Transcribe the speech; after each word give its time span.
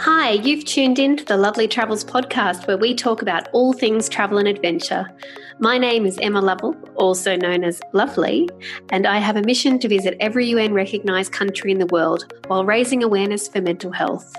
Hi, 0.00 0.30
you've 0.30 0.64
tuned 0.64 1.00
in 1.00 1.16
to 1.16 1.24
the 1.24 1.36
Lovelly 1.36 1.66
Travels 1.66 2.04
podcast 2.04 2.68
where 2.68 2.78
we 2.78 2.94
talk 2.94 3.20
about 3.20 3.48
all 3.52 3.72
things 3.72 4.08
travel 4.08 4.38
and 4.38 4.46
adventure. 4.46 5.10
My 5.58 5.76
name 5.76 6.06
is 6.06 6.16
Emma 6.22 6.40
Lovell, 6.40 6.76
also 6.94 7.34
known 7.34 7.64
as 7.64 7.80
Lovely, 7.92 8.48
and 8.90 9.08
I 9.08 9.18
have 9.18 9.34
a 9.34 9.42
mission 9.42 9.80
to 9.80 9.88
visit 9.88 10.16
every 10.20 10.46
UN 10.50 10.72
recognised 10.72 11.32
country 11.32 11.72
in 11.72 11.80
the 11.80 11.86
world 11.86 12.32
while 12.46 12.64
raising 12.64 13.02
awareness 13.02 13.48
for 13.48 13.60
mental 13.60 13.90
health. 13.90 14.32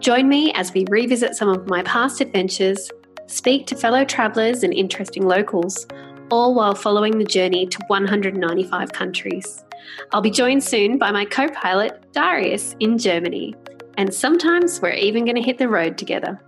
Join 0.00 0.28
me 0.28 0.52
as 0.52 0.74
we 0.74 0.84
revisit 0.90 1.34
some 1.34 1.48
of 1.48 1.66
my 1.66 1.82
past 1.84 2.20
adventures, 2.20 2.90
speak 3.26 3.66
to 3.68 3.76
fellow 3.76 4.04
travellers 4.04 4.62
and 4.62 4.74
interesting 4.74 5.26
locals, 5.26 5.86
all 6.30 6.54
while 6.54 6.74
following 6.74 7.16
the 7.16 7.24
journey 7.24 7.66
to 7.66 7.78
195 7.86 8.92
countries. 8.92 9.64
I'll 10.12 10.20
be 10.20 10.30
joined 10.30 10.62
soon 10.62 10.98
by 10.98 11.10
my 11.10 11.24
co 11.24 11.48
pilot, 11.48 12.12
Darius, 12.12 12.76
in 12.80 12.98
Germany 12.98 13.54
and 13.96 14.12
sometimes 14.12 14.80
we're 14.80 14.92
even 14.92 15.24
going 15.24 15.36
to 15.36 15.42
hit 15.42 15.58
the 15.58 15.68
road 15.68 15.98
together. 15.98 16.40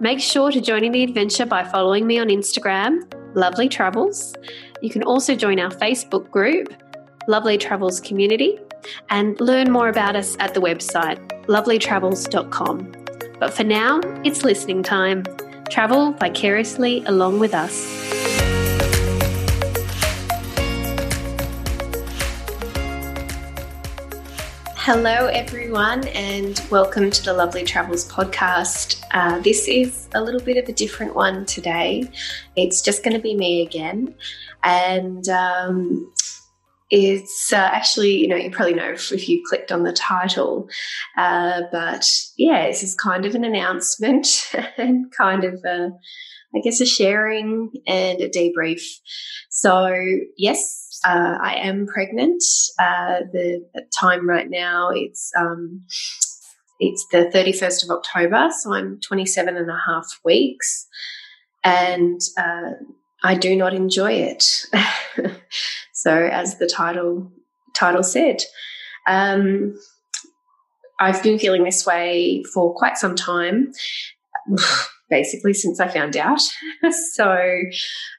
Make 0.00 0.20
sure 0.20 0.52
to 0.52 0.60
join 0.60 0.84
in 0.84 0.92
the 0.92 1.02
adventure 1.02 1.46
by 1.46 1.64
following 1.64 2.06
me 2.06 2.18
on 2.18 2.28
Instagram, 2.28 3.02
Lovelly 3.34 3.68
Travels. 3.68 4.34
You 4.80 4.90
can 4.90 5.02
also 5.02 5.34
join 5.34 5.58
our 5.58 5.70
Facebook 5.70 6.30
group, 6.30 6.72
Lovelly 7.26 7.58
Travels 7.58 8.00
Community, 8.00 8.60
and 9.10 9.40
learn 9.40 9.72
more 9.72 9.88
about 9.88 10.14
us 10.14 10.36
at 10.38 10.54
the 10.54 10.60
website, 10.60 11.18
lovellytravels.com. 11.46 12.92
But 13.40 13.54
for 13.54 13.64
now, 13.64 14.00
it's 14.24 14.44
listening 14.44 14.82
time. 14.82 15.24
Travel 15.70 16.12
vicariously 16.12 17.04
along 17.04 17.40
with 17.40 17.54
us. 17.54 18.57
Hello, 24.90 25.26
everyone, 25.26 26.08
and 26.08 26.62
welcome 26.70 27.10
to 27.10 27.22
the 27.22 27.34
Lovelly 27.34 27.62
Travels 27.62 28.10
podcast. 28.10 29.04
Uh, 29.10 29.38
this 29.40 29.68
is 29.68 30.08
a 30.14 30.22
little 30.22 30.40
bit 30.40 30.56
of 30.56 30.66
a 30.66 30.72
different 30.72 31.14
one 31.14 31.44
today. 31.44 32.10
It's 32.56 32.80
just 32.80 33.04
going 33.04 33.12
to 33.12 33.20
be 33.20 33.36
me 33.36 33.60
again, 33.60 34.14
and 34.64 35.28
um, 35.28 36.10
it's 36.88 37.52
uh, 37.52 37.56
actually, 37.56 38.16
you 38.16 38.28
know, 38.28 38.36
you 38.36 38.50
probably 38.50 38.72
know 38.72 38.92
if, 38.92 39.28
you 39.28 39.44
clicked 39.46 39.70
on 39.70 39.82
the 39.82 39.92
title, 39.92 40.70
uh, 41.18 41.64
but 41.70 42.10
yeah, 42.38 42.66
this 42.66 42.82
is 42.82 42.94
kind 42.94 43.26
of 43.26 43.34
an 43.34 43.44
announcement 43.44 44.50
and 44.78 45.12
kind 45.12 45.44
of 45.44 45.62
a, 45.66 45.90
I 46.56 46.60
guess, 46.64 46.80
a 46.80 46.86
sharing 46.86 47.72
and 47.86 48.22
a 48.22 48.30
debrief. 48.30 48.80
So, 49.50 49.94
yes, 50.38 50.87
uh, 51.04 51.38
I 51.40 51.54
am 51.56 51.86
pregnant. 51.86 52.42
Uh, 52.78 53.20
the 53.32 53.64
time 53.98 54.28
right 54.28 54.48
now 54.48 54.90
it's 54.90 55.32
um, 55.38 55.82
it's 56.80 57.06
the 57.10 57.30
31st 57.34 57.84
of 57.84 57.90
October, 57.90 58.48
so 58.56 58.72
I'm 58.72 59.00
27 59.00 59.56
and 59.56 59.70
a 59.70 59.78
half 59.86 60.06
weeks, 60.24 60.86
and 61.64 62.20
uh, 62.38 62.72
I 63.22 63.34
do 63.34 63.56
not 63.56 63.74
enjoy 63.74 64.12
it. 64.12 64.66
so, 65.92 66.14
as 66.14 66.58
the 66.58 66.66
title 66.66 67.32
title 67.74 68.02
said, 68.02 68.42
um, 69.06 69.74
I've 71.00 71.22
been 71.22 71.38
feeling 71.38 71.64
this 71.64 71.86
way 71.86 72.42
for 72.54 72.74
quite 72.74 72.98
some 72.98 73.16
time 73.16 73.72
basically 75.08 75.54
since 75.54 75.80
I 75.80 75.88
found 75.88 76.16
out. 76.16 76.40
so 77.14 77.36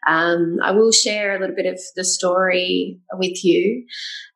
um, 0.08 0.58
I 0.64 0.72
will 0.72 0.92
share 0.92 1.36
a 1.36 1.40
little 1.40 1.56
bit 1.56 1.66
of 1.66 1.80
the 1.96 2.04
story 2.04 3.00
with 3.14 3.44
you. 3.44 3.86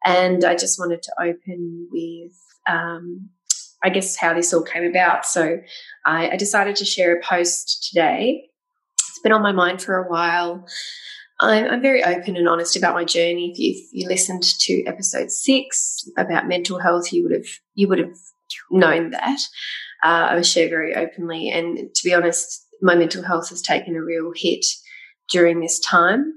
And 0.05 0.43
I 0.43 0.55
just 0.55 0.79
wanted 0.79 1.01
to 1.03 1.13
open 1.19 1.87
with, 1.91 2.33
um, 2.69 3.29
I 3.83 3.89
guess, 3.89 4.15
how 4.15 4.33
this 4.33 4.53
all 4.53 4.63
came 4.63 4.83
about. 4.83 5.25
So 5.25 5.59
I, 6.05 6.31
I 6.31 6.35
decided 6.37 6.75
to 6.77 6.85
share 6.85 7.17
a 7.17 7.23
post 7.23 7.89
today. 7.89 8.49
It's 8.93 9.19
been 9.19 9.31
on 9.31 9.41
my 9.41 9.51
mind 9.51 9.81
for 9.81 9.97
a 9.97 10.09
while. 10.09 10.65
I'm, 11.39 11.81
very 11.81 12.03
open 12.03 12.37
and 12.37 12.47
honest 12.47 12.77
about 12.77 12.95
my 12.95 13.03
journey. 13.03 13.51
If 13.51 13.59
you, 13.59 13.73
if 13.75 13.89
you, 13.91 14.07
listened 14.07 14.43
to 14.43 14.83
episode 14.85 15.31
six 15.31 16.07
about 16.17 16.47
mental 16.47 16.79
health, 16.79 17.11
you 17.11 17.23
would 17.23 17.33
have 17.33 17.47
you 17.73 17.87
would 17.89 17.99
have 17.99 18.15
known 18.71 19.09
that 19.09 19.39
uh, 20.03 20.27
I 20.31 20.41
share 20.41 20.69
very 20.69 20.95
openly. 20.95 21.49
And 21.49 21.93
to 21.93 22.03
be 22.03 22.13
honest, 22.13 22.67
my 22.81 22.95
mental 22.95 23.23
health 23.23 23.49
has 23.49 23.61
taken 23.61 23.95
a 23.95 24.03
real 24.03 24.31
hit 24.35 24.65
during 25.31 25.61
this 25.61 25.79
time. 25.79 26.33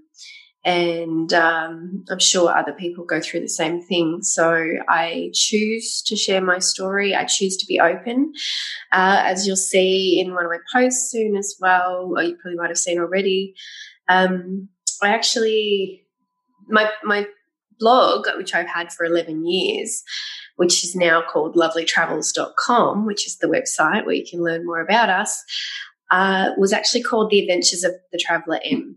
And 0.64 1.32
um, 1.32 2.04
I'm 2.10 2.18
sure 2.18 2.50
other 2.50 2.72
people 2.72 3.04
go 3.04 3.20
through 3.20 3.40
the 3.40 3.48
same 3.48 3.80
thing. 3.80 4.18
So 4.22 4.72
I 4.88 5.30
choose 5.32 6.02
to 6.06 6.16
share 6.16 6.40
my 6.40 6.58
story. 6.58 7.14
I 7.14 7.24
choose 7.24 7.56
to 7.58 7.66
be 7.66 7.78
open. 7.78 8.32
Uh, 8.90 9.22
as 9.22 9.46
you'll 9.46 9.56
see 9.56 10.20
in 10.20 10.34
one 10.34 10.44
of 10.44 10.50
my 10.50 10.58
posts 10.74 11.10
soon 11.12 11.36
as 11.36 11.54
well, 11.60 12.12
or 12.16 12.22
you 12.22 12.36
probably 12.36 12.56
might 12.56 12.70
have 12.70 12.78
seen 12.78 12.98
already, 12.98 13.54
um, 14.08 14.68
I 15.02 15.10
actually, 15.10 16.04
my, 16.66 16.90
my 17.04 17.26
blog, 17.78 18.26
which 18.36 18.52
I've 18.52 18.68
had 18.68 18.92
for 18.92 19.06
11 19.06 19.46
years, 19.46 20.02
which 20.56 20.84
is 20.84 20.96
now 20.96 21.22
called 21.22 21.54
lovellytravels.com, 21.54 23.06
which 23.06 23.26
is 23.26 23.38
the 23.38 23.46
website 23.46 24.04
where 24.04 24.14
you 24.14 24.24
can 24.28 24.42
learn 24.42 24.66
more 24.66 24.80
about 24.80 25.10
us, 25.10 25.42
uh, 26.10 26.50
was 26.56 26.72
actually 26.72 27.02
called 27.02 27.30
The 27.30 27.40
Adventures 27.40 27.84
of 27.84 27.92
the 28.12 28.18
Traveller 28.18 28.60
M. 28.64 28.96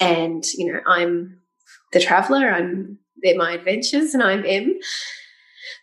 And, 0.00 0.44
you 0.54 0.72
know, 0.72 0.80
I'm 0.86 1.40
the 1.92 2.00
traveller, 2.00 2.50
I'm 2.50 2.98
they're 3.22 3.36
my 3.36 3.52
adventures, 3.52 4.12
and 4.12 4.22
I'm 4.22 4.44
M. 4.44 4.78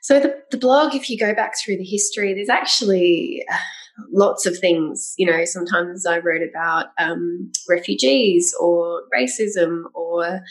So 0.02 0.20
the, 0.20 0.38
the 0.52 0.58
blog, 0.58 0.96
if 0.96 1.10
you 1.10 1.18
go 1.18 1.34
back 1.34 1.54
through 1.58 1.78
the 1.78 1.84
history, 1.84 2.34
there's 2.34 2.50
actually 2.50 3.44
uh, 3.52 3.58
lots 4.12 4.46
of 4.46 4.58
things. 4.58 5.14
You 5.18 5.32
know, 5.32 5.46
sometimes 5.46 6.06
I 6.06 6.20
wrote 6.20 6.42
about 6.48 6.88
um, 7.00 7.52
refugees 7.70 8.54
or 8.60 9.04
racism 9.14 9.84
or 9.94 10.42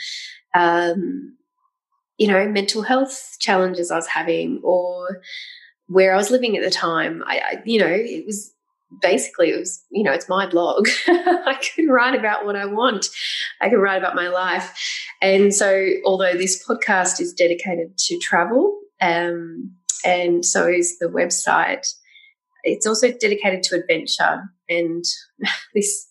um, 0.55 1.37
you 2.23 2.29
know, 2.29 2.49
mental 2.49 2.83
health 2.83 3.37
challenges 3.41 3.91
I 3.91 3.97
was 3.97 4.07
having 4.07 4.61
or 4.63 5.21
where 5.89 6.15
I 6.15 6.17
was 6.17 6.31
living 6.31 6.57
at 6.57 6.63
the 6.63 6.71
time. 6.71 7.23
I, 7.27 7.39
I 7.39 7.63
you 7.65 7.81
know, 7.81 7.89
it 7.89 8.25
was 8.25 8.53
basically 9.01 9.51
it 9.51 9.59
was 9.59 9.83
you 9.91 10.05
know 10.05 10.13
it's 10.13 10.29
my 10.29 10.47
blog. 10.49 10.89
I 11.09 11.59
can 11.61 11.89
write 11.89 12.15
about 12.15 12.45
what 12.47 12.57
i 12.57 12.67
want. 12.67 13.07
I 13.61 13.69
can 13.69 13.79
write 13.79 13.99
about 13.99 14.15
my 14.15 14.29
life. 14.29 14.73
And 15.21 15.53
so 15.55 15.89
although 16.05 16.35
this 16.35 16.65
podcast 16.65 17.21
is 17.21 17.33
dedicated 17.33 17.99
to 17.99 18.19
travel 18.19 18.79
um, 19.01 19.73
and 20.05 20.45
so 20.45 20.69
is 20.69 20.99
the 20.99 21.07
website 21.07 21.87
it's 22.65 22.87
also 22.87 23.11
dedicated 23.11 23.63
to 23.65 23.77
adventure. 23.77 24.45
And 24.69 25.05
this 25.75 26.09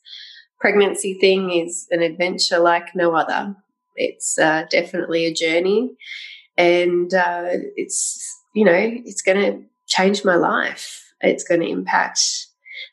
pregnancy 0.60 1.18
thing 1.20 1.52
is 1.52 1.88
an 1.92 2.02
adventure 2.02 2.60
like 2.60 2.96
no 2.96 3.16
other 3.16 3.56
it's 4.02 4.38
uh, 4.40 4.66
definitely 4.70 5.26
a 5.26 5.34
journey, 5.34 5.92
and 6.58 7.14
uh, 7.14 7.50
it's 7.76 8.28
you 8.56 8.66
know 8.66 8.74
it's 9.06 9.22
going 9.22 9.40
to 9.40 9.64
change 9.88 10.26
my 10.26 10.36
life. 10.36 11.14
It's 11.22 11.44
going 11.44 11.62
to 11.62 11.70
impact. 11.70 12.20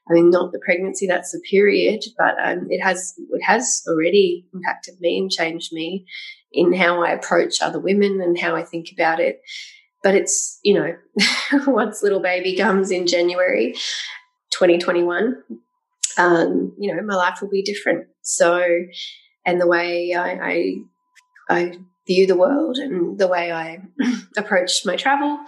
I 0.09 0.13
mean, 0.13 0.31
not 0.31 0.53
the 0.53 0.59
pregnancy, 0.59 1.07
that's 1.07 1.33
the 1.33 1.41
period, 1.51 2.05
but 2.17 2.35
um, 2.43 2.67
it 2.71 2.83
has 2.83 3.15
it 3.31 3.43
has 3.43 3.83
already 3.89 4.47
impacted 4.55 5.01
me 5.01 5.19
and 5.19 5.31
changed 5.31 5.73
me 5.73 6.07
in 6.53 6.73
how 6.73 7.03
I 7.03 7.11
approach 7.11 7.61
other 7.63 7.79
women 7.79 8.21
and 8.21 8.39
how 8.39 8.55
I 8.55 8.65
think 8.65 8.89
about 8.93 9.21
it. 9.21 9.41
But 10.03 10.15
it's 10.15 10.61
you 10.63 10.75
know, 10.75 10.97
once 11.67 12.03
little 12.03 12.21
baby 12.21 12.57
comes 12.57 12.91
in 12.91 13.07
January, 13.07 13.73
2021, 14.51 15.37
um, 16.19 16.75
you 16.79 16.95
know, 16.95 17.03
my 17.03 17.15
life 17.15 17.41
will 17.41 17.51
be 17.51 17.63
different. 17.63 18.07
So 18.23 18.63
and 19.49 19.59
the 19.59 19.67
way 19.67 20.13
I, 20.13 20.33
I, 20.33 20.75
I 21.49 21.79
view 22.07 22.27
the 22.27 22.37
world 22.37 22.79
and 22.79 23.19
the 23.19 23.29
way 23.29 23.53
I 23.53 23.83
approach 24.37 24.85
my 24.85 24.97
travel, 24.97 25.39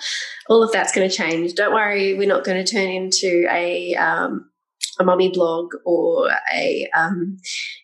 all 0.49 0.62
of 0.62 0.72
that's 0.72 0.93
going 0.93 1.09
to 1.09 1.15
change. 1.15 1.55
Don't 1.55 1.75
worry, 1.75 2.15
we're 2.15 2.28
not 2.28 2.44
going 2.44 2.62
to 2.65 2.71
turn 2.71 2.88
into 2.88 3.47
a 3.50 3.94
um, 3.97 4.50
a 4.99 5.05
mummy 5.05 5.31
blog 5.31 5.73
or 5.85 6.31
a 6.55 6.88
um, 6.94 7.38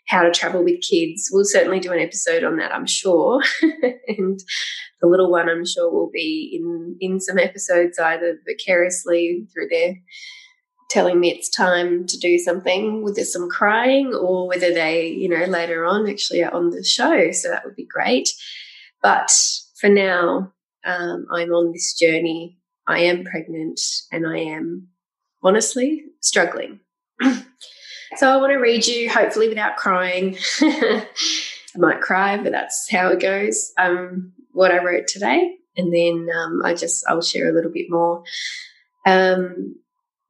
how 0.07 0.23
to 0.23 0.31
travel 0.31 0.63
with 0.63 0.83
kids. 0.83 1.31
We'll 1.33 1.45
certainly 1.45 1.81
do 1.81 1.93
an 1.93 1.99
episode 1.99 2.45
on 2.45 2.57
that, 2.59 2.73
I'm 2.73 2.87
sure. 2.87 3.43
and 4.09 4.39
the 5.01 5.09
little 5.09 5.31
one, 5.31 5.49
I'm 5.49 5.65
sure, 5.67 5.91
will 5.91 6.11
be 6.13 6.59
in 6.61 6.97
in 7.01 7.21
some 7.21 7.39
episodes 7.39 7.99
either 7.99 8.39
vicariously 8.47 9.47
through 9.53 9.69
their 9.71 9.95
telling 10.89 11.19
me 11.19 11.31
it's 11.31 11.49
time 11.49 12.07
to 12.07 12.19
do 12.19 12.39
something, 12.39 13.03
whether 13.03 13.25
some 13.25 13.49
crying 13.49 14.15
or 14.15 14.47
whether 14.47 14.73
they, 14.73 15.09
you 15.09 15.29
know, 15.29 15.45
later 15.47 15.85
on 15.85 16.09
actually 16.09 16.43
are 16.43 16.53
on 16.53 16.71
the 16.71 16.85
show. 16.85 17.33
So 17.33 17.49
that 17.49 17.65
would 17.65 17.77
be 17.77 17.85
great. 17.85 18.31
But 19.03 19.31
for 19.81 19.89
now, 19.89 20.53
um, 20.85 21.27
I'm 21.31 21.53
on 21.53 21.73
this 21.73 21.95
journey. 21.95 22.59
I 22.87 23.01
am 23.01 23.25
pregnant 23.25 23.81
and 24.13 24.27
I 24.27 24.39
am 24.39 24.89
honestly 25.43 26.05
struggling. 26.21 26.81
so 27.21 28.31
I 28.31 28.37
want 28.37 28.53
to 28.53 28.59
read 28.59 28.87
you, 28.87 29.11
hopefully 29.11 29.49
without 29.49 29.77
crying. 29.77 30.37
I 30.61 31.07
might 31.79 32.01
cry, 32.01 32.37
but 32.37 32.53
that's 32.53 32.91
how 32.91 33.09
it 33.09 33.21
goes. 33.21 33.73
Um, 33.77 34.33
what 34.53 34.71
I 34.71 34.83
wrote 34.83 35.09
today, 35.09 35.57
and 35.77 35.93
then 35.93 36.29
um, 36.35 36.63
I 36.65 36.75
just 36.75 37.05
I'll 37.09 37.21
share 37.21 37.51
a 37.51 37.53
little 37.53 37.71
bit 37.71 37.87
more. 37.91 38.25
Um, 39.05 39.77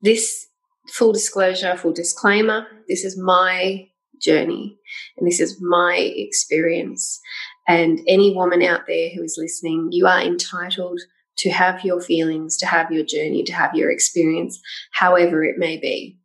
this 0.02 0.46
full 0.88 1.12
disclosure, 1.12 1.76
full 1.76 1.92
disclaimer 1.92 2.66
this 2.88 3.04
is 3.04 3.18
my 3.18 3.88
journey 4.20 4.78
and 5.16 5.26
this 5.26 5.40
is 5.40 5.60
my 5.60 5.96
experience. 5.96 7.20
And 7.68 8.00
any 8.06 8.34
woman 8.34 8.62
out 8.62 8.82
there 8.86 9.10
who 9.10 9.22
is 9.22 9.36
listening, 9.38 9.88
you 9.90 10.06
are 10.06 10.20
entitled 10.20 11.00
to 11.38 11.50
have 11.50 11.84
your 11.84 12.00
feelings, 12.00 12.56
to 12.58 12.66
have 12.66 12.90
your 12.90 13.04
journey, 13.04 13.42
to 13.44 13.52
have 13.52 13.74
your 13.74 13.90
experience, 13.90 14.58
however 14.92 15.44
it 15.44 15.58
may 15.58 15.76
be. 15.76 16.18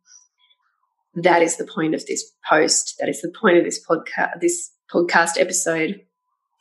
That 1.14 1.42
is 1.42 1.56
the 1.56 1.66
point 1.66 1.94
of 1.94 2.06
this 2.06 2.32
post. 2.48 2.94
That 2.98 3.10
is 3.10 3.20
the 3.20 3.32
point 3.38 3.58
of 3.58 3.64
this 3.64 3.84
podcast, 3.84 4.40
this 4.40 4.70
podcast 4.90 5.38
episode. 5.38 6.00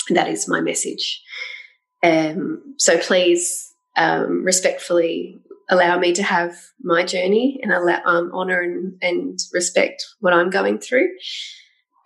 That 0.10 0.28
is 0.28 0.50
my 0.50 0.60
message. 0.60 1.22
Um, 2.04 2.76
so 2.78 2.98
please, 2.98 3.72
um, 3.96 4.44
respectfully 4.44 5.40
allow 5.72 5.98
me 5.98 6.14
to 6.14 6.22
have 6.22 6.56
my 6.84 7.04
journey 7.04 7.60
and 7.64 7.72
allow 7.72 8.02
um, 8.06 8.30
honor 8.34 8.60
and, 8.62 8.98
and 9.02 9.40
respect 9.54 10.06
what 10.20 10.34
I'm 10.34 10.50
going 10.50 10.78
through. 10.78 11.10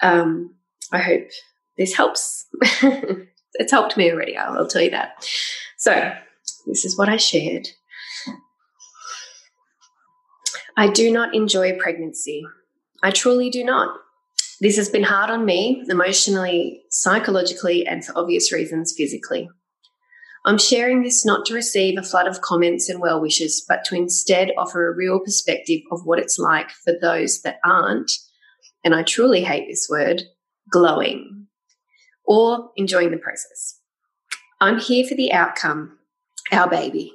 Um, 0.02 0.56
I 0.92 1.00
hope 1.00 1.28
this 1.78 1.96
helps. 1.96 2.46
it's 2.62 3.72
helped 3.72 3.98
me 3.98 4.12
already. 4.12 4.38
I'll, 4.38 4.60
I'll 4.60 4.68
tell 4.68 4.84
you 4.84 4.92
that. 4.92 5.28
So 5.78 6.14
this 6.68 6.86
is 6.86 6.98
what 6.98 7.10
I 7.10 7.18
shared. 7.18 7.68
I 10.78 10.90
do 10.90 11.12
not 11.12 11.34
enjoy 11.34 11.78
pregnancy. 11.78 12.44
I 13.02 13.12
truly 13.12 13.50
do 13.50 13.64
not. 13.64 13.98
This 14.62 14.78
has 14.78 14.90
been 14.90 15.04
hard 15.04 15.30
on 15.30 15.46
me 15.46 15.84
emotionally, 15.90 16.84
psychologically, 16.90 17.86
and 17.86 18.06
for 18.06 18.18
obvious 18.18 18.52
reasons, 18.54 18.94
physically. 18.96 19.50
I'm 20.46 20.60
sharing 20.60 21.02
this 21.02 21.26
not 21.26 21.44
to 21.48 21.56
receive 21.56 21.98
a 21.98 22.04
flood 22.04 22.28
of 22.28 22.42
comments 22.42 22.88
and 22.88 23.02
well 23.02 23.20
wishes, 23.20 23.66
but 23.68 23.84
to 23.86 23.96
instead 23.96 24.52
offer 24.60 24.88
a 24.88 24.96
real 24.96 25.20
perspective 25.20 25.82
of 25.92 26.06
what 26.06 26.20
it's 26.20 26.38
like 26.38 26.70
for 26.70 26.94
those 27.02 27.42
that 27.42 27.58
aren't, 27.66 28.12
and 28.84 28.94
I 28.94 29.02
truly 29.02 29.44
hate 29.44 29.68
this 29.68 29.88
word, 29.90 30.22
glowing 30.72 31.48
or 32.26 32.70
enjoying 32.76 33.10
the 33.10 33.18
process. 33.18 33.80
I'm 34.62 34.80
here 34.80 35.06
for 35.08 35.16
the 35.16 35.34
outcome, 35.34 35.98
our 36.52 36.70
baby, 36.70 37.14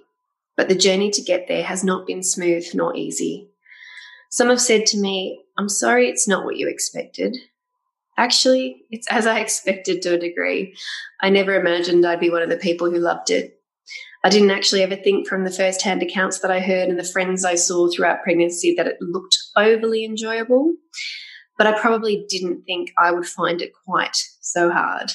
but 0.57 0.69
the 0.69 0.75
journey 0.75 1.11
to 1.13 1.23
get 1.23 1.47
there 1.47 1.63
has 1.63 1.85
not 1.85 2.09
been 2.09 2.25
smooth 2.25 2.67
nor 2.75 2.97
easy. 2.97 3.49
Some 4.33 4.49
have 4.49 4.61
said 4.61 4.87
to 4.87 4.99
me, 4.99 5.41
I'm 5.57 5.69
sorry 5.69 6.09
it's 6.09 6.27
not 6.27 6.45
what 6.45 6.57
you 6.57 6.69
expected. 6.69 7.37
Actually, 8.21 8.85
it's 8.91 9.07
as 9.11 9.27
I 9.27 9.41
expected 9.41 10.03
to 10.03 10.13
a 10.13 10.19
degree. 10.19 10.77
I 11.23 11.31
never 11.31 11.59
imagined 11.59 12.05
I'd 12.05 12.21
be 12.21 12.29
one 12.29 12.43
of 12.43 12.51
the 12.51 12.59
people 12.59 12.91
who 12.91 12.99
loved 12.99 13.31
it. 13.31 13.55
I 14.23 14.29
didn't 14.29 14.51
actually 14.51 14.83
ever 14.83 14.95
think 14.95 15.27
from 15.27 15.45
the 15.45 15.51
first 15.51 15.81
hand 15.81 16.03
accounts 16.03 16.41
that 16.41 16.51
I 16.51 16.61
heard 16.61 16.91
and 16.91 16.99
the 16.99 17.13
friends 17.15 17.47
I 17.47 17.55
saw 17.55 17.89
throughout 17.89 18.23
pregnancy 18.23 18.75
that 18.77 18.87
it 18.87 18.99
looked 19.01 19.39
overly 19.57 20.05
enjoyable, 20.05 20.75
but 21.57 21.67
I 21.67 21.81
probably 21.81 22.27
didn't 22.29 22.65
think 22.65 22.91
I 22.99 23.11
would 23.11 23.25
find 23.25 23.63
it 23.63 23.73
quite 23.87 24.19
so 24.43 24.71
hard. 24.71 25.13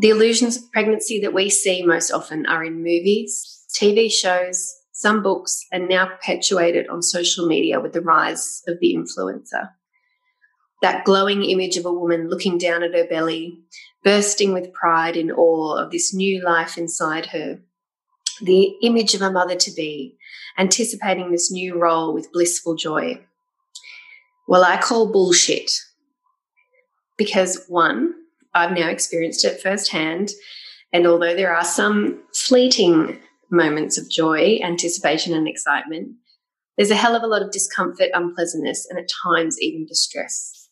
The 0.00 0.08
illusions 0.08 0.56
of 0.56 0.72
pregnancy 0.72 1.20
that 1.20 1.34
we 1.34 1.50
see 1.50 1.82
most 1.82 2.10
often 2.10 2.46
are 2.46 2.64
in 2.64 2.76
movies, 2.76 3.66
TV 3.78 4.10
shows, 4.10 4.66
some 4.92 5.22
books, 5.22 5.60
and 5.70 5.90
now 5.90 6.06
perpetuated 6.06 6.88
on 6.88 7.02
social 7.02 7.46
media 7.46 7.80
with 7.80 7.92
the 7.92 8.00
rise 8.00 8.62
of 8.66 8.78
the 8.80 8.96
influencer 8.96 9.72
that 10.82 11.04
glowing 11.04 11.44
image 11.44 11.76
of 11.76 11.86
a 11.86 11.92
woman 11.92 12.28
looking 12.28 12.58
down 12.58 12.82
at 12.82 12.94
her 12.94 13.06
belly, 13.06 13.58
bursting 14.04 14.52
with 14.52 14.72
pride 14.72 15.16
and 15.16 15.32
awe 15.32 15.76
of 15.76 15.90
this 15.90 16.14
new 16.14 16.42
life 16.44 16.76
inside 16.76 17.26
her. 17.26 17.60
The 18.42 18.74
image 18.82 19.14
of 19.14 19.22
a 19.22 19.30
mother 19.30 19.56
to 19.56 19.70
be, 19.72 20.16
anticipating 20.58 21.30
this 21.30 21.50
new 21.50 21.78
role 21.80 22.12
with 22.12 22.32
blissful 22.32 22.74
joy. 22.74 23.24
Well, 24.46 24.64
I 24.64 24.76
call 24.76 25.10
bullshit 25.10 25.72
because 27.16 27.64
one, 27.68 28.14
I've 28.54 28.72
now 28.72 28.88
experienced 28.88 29.44
it 29.44 29.60
firsthand. 29.60 30.30
And 30.92 31.06
although 31.06 31.34
there 31.34 31.54
are 31.54 31.64
some 31.64 32.22
fleeting 32.34 33.18
moments 33.50 33.98
of 33.98 34.08
joy, 34.08 34.58
anticipation, 34.62 35.34
and 35.34 35.48
excitement, 35.48 36.12
there's 36.76 36.90
a 36.90 36.96
hell 36.96 37.16
of 37.16 37.22
a 37.22 37.26
lot 37.26 37.42
of 37.42 37.50
discomfort, 37.50 38.10
unpleasantness, 38.12 38.86
and 38.88 38.98
at 38.98 39.08
times 39.24 39.60
even 39.60 39.86
distress. 39.86 40.65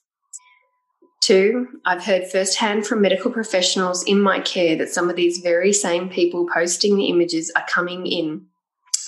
Two, 1.24 1.68
I've 1.86 2.04
heard 2.04 2.30
firsthand 2.30 2.86
from 2.86 3.00
medical 3.00 3.30
professionals 3.30 4.02
in 4.02 4.20
my 4.20 4.40
care 4.40 4.76
that 4.76 4.90
some 4.90 5.08
of 5.08 5.16
these 5.16 5.38
very 5.38 5.72
same 5.72 6.10
people 6.10 6.46
posting 6.52 6.96
the 6.96 7.06
images 7.06 7.50
are 7.56 7.64
coming 7.66 8.06
in 8.06 8.44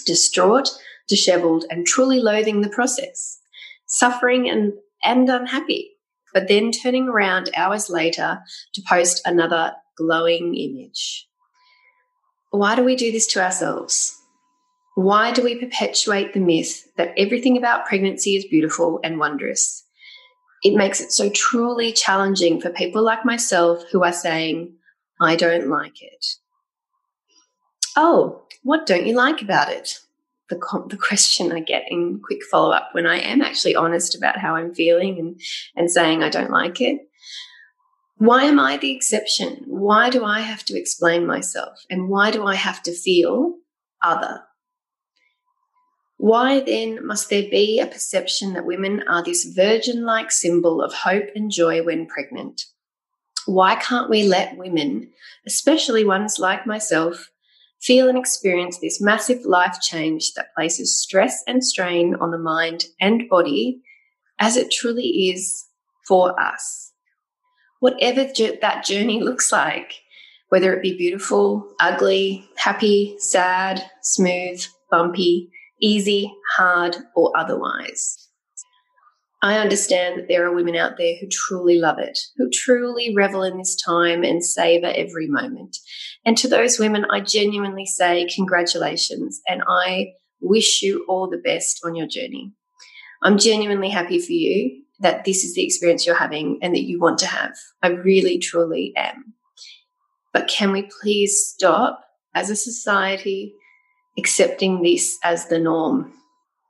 distraught, 0.07 0.71
disheveled, 1.11 1.67
and 1.69 1.87
truly 1.87 2.19
loathing 2.19 2.63
the 2.63 2.71
process, 2.71 3.39
suffering 3.87 4.49
and, 4.49 4.73
and 5.05 5.29
unhappy, 5.29 5.91
but 6.33 6.49
then 6.49 6.73
turning 6.73 7.07
around 7.07 7.51
hours 7.55 7.91
later 7.91 8.39
to 8.73 8.83
post 8.89 9.21
another 9.27 9.75
glowing 9.99 10.55
image. 10.55 11.29
Why 12.49 12.77
do 12.77 12.83
we 12.83 12.97
do 12.97 13.13
this 13.13 13.27
to 13.35 13.45
ourselves? 13.45 14.17
Why 14.95 15.33
do 15.33 15.45
we 15.45 15.61
perpetuate 15.61 16.33
the 16.33 16.41
myth 16.41 16.85
that 16.97 17.13
everything 17.19 17.59
about 17.59 17.85
pregnancy 17.85 18.37
is 18.37 18.47
beautiful 18.47 19.01
and 19.05 19.19
wondrous? 19.19 19.86
It 20.63 20.75
makes 20.75 21.01
it 21.01 21.13
so 21.13 21.29
truly 21.31 21.93
challenging 21.93 22.61
for 22.61 22.71
people 22.71 23.03
like 23.03 23.25
myself 23.25 23.83
who 23.91 24.03
are 24.03 24.13
saying, 24.13 24.75
I 25.21 25.37
don't 25.37 25.69
like 25.69 26.03
it. 26.03 26.27
Oh, 27.97 28.43
what 28.63 28.87
don't 28.87 29.07
you 29.07 29.15
like 29.15 29.43
about 29.43 29.71
it? 29.71 30.01
The, 30.49 30.57
the 30.89 30.97
question 30.97 31.53
I 31.53 31.61
get 31.61 31.85
in 31.89 32.21
quick 32.23 32.45
follow 32.51 32.73
up 32.73 32.91
when 32.93 33.07
I 33.07 33.19
am 33.19 33.43
actually 33.43 33.75
honest 33.75 34.15
about 34.15 34.39
how 34.39 34.55
I'm 34.55 34.75
feeling 34.75 35.19
and, 35.19 35.41
and 35.75 35.91
saying 35.91 36.23
I 36.23 36.29
don't 36.29 36.51
like 36.51 36.81
it. 36.81 37.01
Why 38.19 38.45
am 38.45 38.59
I 38.59 38.77
the 38.77 38.95
exception? 38.95 39.65
Why 39.67 40.09
do 40.09 40.25
I 40.25 40.41
have 40.41 40.65
to 40.67 40.79
explain 40.79 41.27
myself? 41.27 41.79
And 41.91 42.09
why 42.09 42.31
do 42.31 42.47
I 42.47 42.55
have 42.55 42.83
to 42.85 42.95
feel 42.95 43.55
other? 44.03 44.46
Why 46.19 46.61
then 46.61 47.07
must 47.07 47.29
there 47.29 47.49
be 47.51 47.79
a 47.79 47.87
perception 47.87 48.55
that 48.55 48.65
women 48.65 49.05
are 49.07 49.23
this 49.23 49.45
virgin 49.45 50.05
like 50.05 50.33
symbol 50.33 50.83
of 50.83 50.93
hope 50.93 51.29
and 51.35 51.51
joy 51.51 51.83
when 51.83 52.07
pregnant? 52.07 52.63
Why 53.45 53.77
can't 53.77 54.11
we 54.11 54.25
let 54.25 54.57
women, 54.57 55.13
especially 55.47 56.05
ones 56.05 56.39
like 56.39 56.67
myself, 56.67 57.31
feel 57.81 58.09
and 58.09 58.19
experience 58.19 58.79
this 58.79 59.01
massive 59.01 59.45
life 59.45 59.79
change 59.81 60.33
that 60.35 60.55
places 60.55 60.99
stress 60.99 61.45
and 61.47 61.63
strain 61.63 62.17
on 62.21 62.31
the 62.31 62.39
mind 62.39 62.87
and 63.01 63.29
body 63.29 63.83
as 64.41 64.57
it 64.57 64.71
truly 64.73 65.31
is 65.31 65.67
for 66.09 66.39
us? 66.41 66.93
Whatever 67.81 68.25
that 68.25 68.85
journey 68.85 69.23
looks 69.23 69.53
like, 69.53 70.01
whether 70.49 70.73
it 70.73 70.83
be 70.83 70.97
beautiful, 70.97 71.69
ugly, 71.79 72.49
happy, 72.57 73.17
sad, 73.19 73.89
smooth, 74.03 74.65
bumpy, 74.91 75.51
easy, 75.81 76.33
hard, 76.57 76.97
or 77.15 77.33
otherwise. 77.37 78.27
I 79.43 79.59
understand 79.59 80.19
that 80.19 80.29
there 80.29 80.47
are 80.47 80.55
women 80.55 80.77
out 80.77 80.97
there 80.97 81.15
who 81.21 81.29
truly 81.29 81.79
love 81.79 81.99
it, 81.99 82.19
who 82.37 82.49
truly 82.51 83.15
revel 83.15 83.43
in 83.43 83.59
this 83.59 83.77
time 83.77 84.25
and 84.25 84.45
savor 84.45 84.93
every 84.95 85.29
moment. 85.29 85.77
And 86.25 86.37
to 86.39 86.49
those 86.49 86.79
women, 86.79 87.05
I 87.11 87.21
genuinely 87.21 87.87
say 87.87 88.27
congratulations 88.35 89.41
and 89.47 89.63
I 89.69 90.15
wish 90.41 90.83
you 90.83 91.05
all 91.09 91.29
the 91.29 91.39
best 91.39 91.81
on 91.85 91.95
your 91.95 92.07
journey. 92.07 92.53
I'm 93.23 93.39
genuinely 93.39 93.91
happy 93.91 94.19
for 94.19 94.33
you 94.33 94.83
that 95.01 95.25
this 95.25 95.45
is 95.45 95.55
the 95.55 95.65
experience 95.65 96.07
you're 96.07 96.17
having 96.17 96.59
and 96.63 96.75
that 96.75 96.85
you 96.85 96.99
want 96.99 97.19
to 97.19 97.27
have. 97.27 97.55
I 97.83 97.89
really, 97.89 98.39
truly 98.39 98.93
am. 98.97 99.35
But 100.33 100.49
can 100.49 100.73
we 100.73 100.89
please 101.01 101.47
stop 101.47 102.01
as 102.35 102.51
a 102.51 102.57
society 102.57 103.55
accepting 104.19 104.83
this 104.83 105.19
as 105.23 105.49
the 105.49 105.59
norm. 105.59 106.13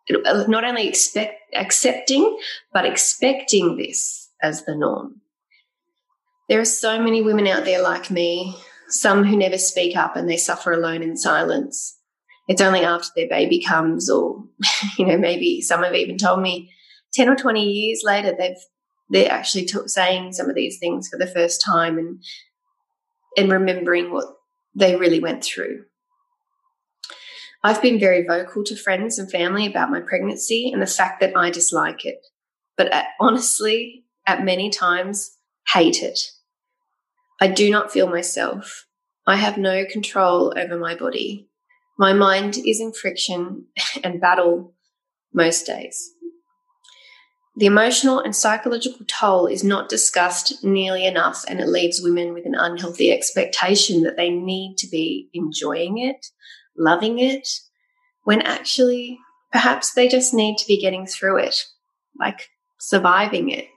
Not 0.09 0.65
only 0.65 0.89
expect, 0.89 1.35
accepting, 1.55 2.39
but 2.73 2.87
expecting 2.87 3.77
this 3.77 4.31
as 4.43 4.65
the 4.65 4.77
norm. 4.77 5.21
There 6.49 6.61
are 6.61 6.65
so 6.65 7.01
many 7.01 7.23
women 7.23 7.47
out 7.47 7.65
there 7.65 7.83
like 7.83 8.11
me, 8.11 8.57
some 8.89 9.25
who 9.25 9.37
never 9.37 9.59
speak 9.59 9.97
up 9.97 10.15
and 10.15 10.29
they 10.29 10.37
suffer 10.37 10.73
alone 10.73 11.03
in 11.03 11.17
silence. 11.17 11.99
It's 12.49 12.61
only 12.61 12.85
after 12.85 13.09
their 13.17 13.29
baby 13.29 13.63
comes, 13.63 14.09
or, 14.09 14.45
you 14.99 15.07
know, 15.07 15.19
maybe 15.19 15.61
some 15.61 15.83
have 15.83 15.95
even 15.95 16.17
told 16.17 16.41
me 16.41 16.71
10 17.15 17.29
or 17.29 17.35
20 17.35 17.65
years 17.65 18.03
later, 18.05 18.33
they've, 18.39 18.57
they're 19.09 19.33
actually 19.33 19.65
t- 19.65 19.79
saying 19.87 20.33
some 20.33 20.49
of 20.49 20.55
these 20.55 20.79
things 20.79 21.09
for 21.09 21.19
the 21.19 21.27
first 21.27 21.65
time 21.65 21.99
and, 21.99 22.23
and 23.37 23.51
remembering 23.51 24.13
what 24.13 24.27
they 24.75 24.95
really 24.95 25.19
went 25.19 25.43
through. 25.43 25.85
I've 27.63 27.83
been 27.83 27.99
very 27.99 28.27
vocal 28.27 28.63
to 28.65 28.77
friends 28.77 29.19
and 29.19 29.31
family 29.31 29.67
about 29.67 29.91
my 29.91 30.01
pregnancy 30.01 30.71
and 30.73 30.81
the 30.81 30.87
fact 30.87 31.21
that 31.21 31.37
I 31.37 31.51
dislike 31.51 32.05
it, 32.05 32.27
but 32.77 32.93
at, 32.93 33.07
honestly, 33.21 34.05
at 34.27 34.45
many 34.45 34.71
times, 34.71 35.37
hate 35.73 36.03
it. 36.03 36.19
I 37.41 37.49
do 37.49 37.71
not 37.71 37.93
feel 37.93 38.09
myself. 38.09 38.87
I 39.27 39.37
have 39.37 39.59
no 39.59 39.85
control 39.85 40.55
over 40.57 40.79
my 40.79 40.95
body. 40.95 41.49
My 41.99 42.13
mind 42.13 42.57
is 42.65 42.81
in 42.81 42.93
friction 42.93 43.67
and 44.05 44.21
battle 44.21 44.75
most 45.33 45.67
days. 45.67 46.13
The 47.59 47.67
emotional 47.67 48.21
and 48.21 48.37
psychological 48.37 49.07
toll 49.07 49.47
is 49.47 49.65
not 49.65 49.89
discussed 49.89 50.63
nearly 50.63 51.07
enough, 51.07 51.43
and 51.49 51.59
it 51.59 51.69
leaves 51.69 52.03
women 52.03 52.35
with 52.35 52.45
an 52.45 52.55
unhealthy 52.55 53.11
expectation 53.11 54.03
that 54.03 54.19
they 54.19 54.29
need 54.29 54.77
to 54.79 54.87
be 54.87 55.31
enjoying 55.33 55.97
it, 55.97 56.27
loving 56.79 57.19
it, 57.19 57.49
when 58.25 58.43
actually 58.43 59.19
perhaps 59.53 59.95
they 59.95 60.09
just 60.09 60.35
need 60.35 60.59
to 60.59 60.67
be 60.67 60.81
getting 60.81 61.07
through 61.07 61.39
it, 61.39 61.65
like 62.19 62.49
surviving 62.79 63.51
it. 63.51 63.69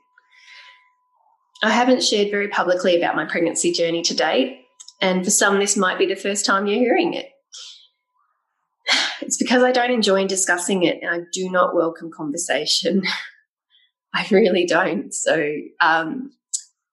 I 1.62 1.72
haven't 1.72 2.04
shared 2.04 2.32
very 2.32 2.48
publicly 2.48 2.98
about 2.98 3.16
my 3.16 3.26
pregnancy 3.26 3.72
journey 3.72 4.02
to 4.04 4.16
date, 4.16 4.62
and 5.02 5.24
for 5.24 5.32
some, 5.32 5.60
this 5.60 5.78
might 5.78 5.98
be 5.98 6.06
the 6.06 6.16
first 6.16 6.46
time 6.46 6.68
you're 6.68 6.80
hearing 6.80 7.14
it. 7.14 7.30
It's 9.22 9.38
because 9.38 9.62
I 9.62 9.72
don't 9.72 9.92
enjoy 9.92 10.26
discussing 10.26 10.84
it 10.84 10.98
and 11.04 11.12
I 11.12 11.26
do 11.32 11.52
not 11.52 11.76
welcome 11.76 12.10
conversation. 12.10 13.04
I 14.14 14.26
really 14.32 14.66
don't. 14.66 15.14
So, 15.14 15.54
um, 15.82 16.32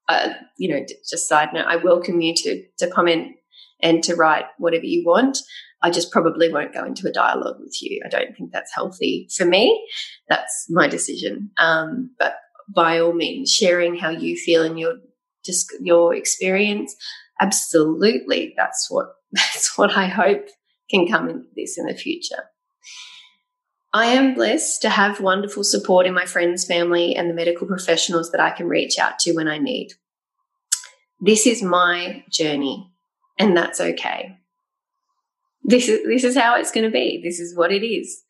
uh, 0.09 0.31
you 0.59 0.69
know, 0.69 0.85
just 1.09 1.29
side 1.29 1.55
note, 1.55 1.67
I 1.67 1.77
welcome 1.77 2.21
you 2.21 2.35
to 2.35 2.65
to 2.79 2.91
comment 2.91 3.37
and 3.81 4.03
to 4.05 4.17
write 4.17 4.45
whatever 4.59 4.85
you 4.85 5.05
want. 5.07 5.39
I 5.87 5.91
just 5.91 6.11
probably 6.11 6.53
won't 6.53 6.75
go 6.75 6.85
into 6.85 7.07
a 7.07 7.13
dialogue 7.13 7.61
with 7.61 7.81
you. 7.81 8.03
I 8.05 8.09
don't 8.09 8.37
think 8.37 8.51
that's 8.51 8.75
healthy 8.75 9.29
for 9.33 9.45
me. 9.45 9.89
That's 10.29 10.67
my 10.69 10.89
decision. 10.89 11.53
Um, 11.59 12.11
but 12.19 12.35
by 12.69 12.99
all 12.99 13.13
means, 13.13 13.53
sharing 13.53 13.95
how 13.95 14.11
you 14.11 14.37
feel 14.37 14.65
and 14.65 14.81
your 14.81 14.95
just 15.45 15.73
your 15.81 16.13
experience, 16.13 16.97
absolutely, 17.41 18.53
that's 18.57 18.89
what 18.91 19.07
that's 19.33 19.79
what 19.79 19.97
I 19.97 20.09
hope 20.09 20.49
can 20.91 21.07
come 21.07 21.29
into 21.29 21.47
this 21.55 21.79
in 21.79 21.87
the 21.87 21.95
future. 21.95 22.51
I 23.95 24.07
am 24.07 24.35
blessed 24.35 24.83
to 24.83 24.91
have 24.91 25.21
wonderful 25.21 25.63
support 25.63 26.05
in 26.05 26.15
my 26.15 26.27
friends, 26.27 26.65
family, 26.65 27.15
and 27.15 27.31
the 27.31 27.35
medical 27.35 27.69
professionals 27.69 28.33
that 28.33 28.41
I 28.41 28.51
can 28.51 28.67
reach 28.67 28.99
out 28.99 29.21
to 29.21 29.35
when 29.35 29.47
I 29.47 29.59
need. 29.59 29.93
This 31.21 31.47
is 31.47 31.63
my 31.63 32.25
journey, 32.29 32.91
and 33.39 33.57
that's 33.57 33.81
okay. 33.81 34.37
This 35.69 35.89
is, 35.89 36.07
this 36.07 36.23
is 36.23 36.37
how 36.37 36.57
it's 36.57 36.71
going 36.71 36.85
to 36.85 36.93
be. 36.93 37.21
This 37.23 37.41
is 37.41 37.57
what 37.57 37.73
it 37.73 37.85
is. 37.85 38.23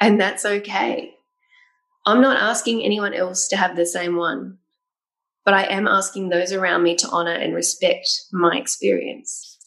And 0.00 0.20
that's 0.20 0.44
okay. 0.44 1.14
I'm 2.04 2.20
not 2.20 2.36
asking 2.36 2.84
anyone 2.84 3.14
else 3.14 3.48
to 3.48 3.56
have 3.56 3.74
the 3.74 3.86
same 3.86 4.16
one, 4.16 4.58
but 5.46 5.54
I 5.54 5.64
am 5.64 5.88
asking 5.88 6.28
those 6.28 6.52
around 6.52 6.82
me 6.82 6.94
to 6.96 7.08
honor 7.08 7.32
and 7.32 7.54
respect 7.54 8.06
my 8.30 8.56
experience. 8.56 9.58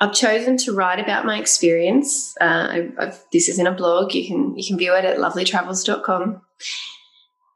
I've 0.00 0.12
chosen 0.12 0.56
to 0.58 0.72
write 0.72 1.00
about 1.00 1.26
my 1.26 1.38
experience. 1.40 2.34
Uh, 2.40 2.82
I've, 2.98 3.24
this 3.32 3.48
is 3.48 3.58
in 3.58 3.66
a 3.66 3.72
blog. 3.72 4.14
You 4.14 4.26
can 4.26 4.56
you 4.56 4.64
can 4.66 4.76
view 4.76 4.94
it 4.94 5.04
at 5.04 5.18
lovellytravels.com. 5.18 6.42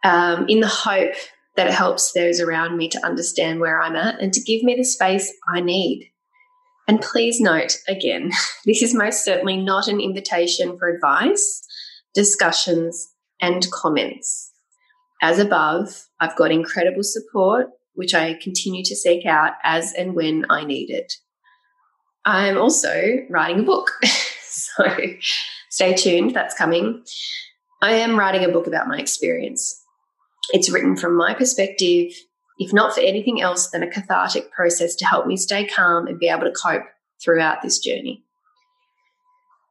Um, 0.05 0.49
in 0.49 0.61
the 0.61 0.69
hope 0.69 1.15
that 1.57 1.67
it 1.67 1.75
helps 1.75 2.13
those 2.13 2.41
around 2.41 2.77
me 2.77 2.89
to 2.89 3.05
understand 3.05 3.61
where 3.61 3.83
I'm 3.83 3.97
at 3.97 4.21
and 4.21 4.33
to 4.33 4.41
give 4.41 4.63
me 4.63 4.77
the 4.77 4.85
space 4.85 5.33
I 5.49 5.61
need. 5.61 6.11
And 6.89 7.03
please 7.03 7.39
note 7.39 7.77
again, 7.87 8.33
this 8.65 8.83
is 8.83 8.95
most 8.95 9.25
certainly 9.25 9.59
not 9.59 9.87
an 9.87 10.01
invitation 10.01 10.79
for 10.79 10.89
advice, 10.89 11.63
discussions, 12.15 13.15
and 13.41 13.71
comments. 13.71 14.53
As 15.23 15.39
above, 15.39 16.07
I've 16.19 16.37
got 16.37 16.51
incredible 16.51 17.03
support, 17.03 17.67
which 17.95 18.15
I 18.15 18.35
continue 18.35 18.83
to 18.85 18.97
seek 18.97 19.27
out 19.27 19.53
as 19.63 19.93
and 19.93 20.15
when 20.15 20.47
I 20.49 20.65
need 20.65 20.91
it. 20.91 21.13
I'm 22.25 22.59
also 22.59 23.19
writing 23.29 23.61
a 23.61 23.65
book. 23.65 23.91
so 24.43 24.85
stay 25.71 25.95
tuned, 25.95 26.35
that's 26.35 26.55
coming. 26.55 27.05
I 27.83 27.93
am 27.93 28.19
writing 28.19 28.45
a 28.45 28.53
book 28.53 28.67
about 28.67 28.89
my 28.89 28.99
experience. 28.99 29.81
It's 30.53 30.71
written 30.71 30.97
from 30.97 31.17
my 31.17 31.35
perspective, 31.35 32.13
if 32.59 32.73
not 32.73 32.95
for 32.95 33.01
anything 33.01 33.41
else 33.41 33.71
than 33.71 33.83
a 33.83 33.91
cathartic 33.91 34.51
process 34.53 34.95
to 34.97 35.07
help 35.07 35.27
me 35.27 35.37
stay 35.37 35.67
calm 35.67 36.07
and 36.07 36.19
be 36.19 36.29
able 36.29 36.45
to 36.45 36.53
cope 36.53 36.83
throughout 37.23 37.63
this 37.63 37.79
journey. 37.79 38.25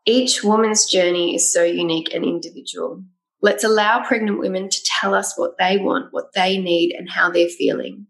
Each 0.06 0.44
woman's 0.44 0.86
journey 0.86 1.36
is 1.36 1.52
so 1.52 1.64
unique 1.64 2.14
and 2.14 2.24
individual. 2.24 3.04
Let's 3.42 3.64
allow 3.64 4.06
pregnant 4.06 4.40
women 4.40 4.70
to 4.70 4.84
tell 4.86 5.14
us 5.14 5.38
what 5.38 5.58
they 5.60 5.78
want, 5.78 6.14
what 6.14 6.34
they 6.34 6.58
need, 6.58 6.96
and 6.98 7.10
how 7.10 7.30
they're 7.30 7.50
feeling. 7.50 8.08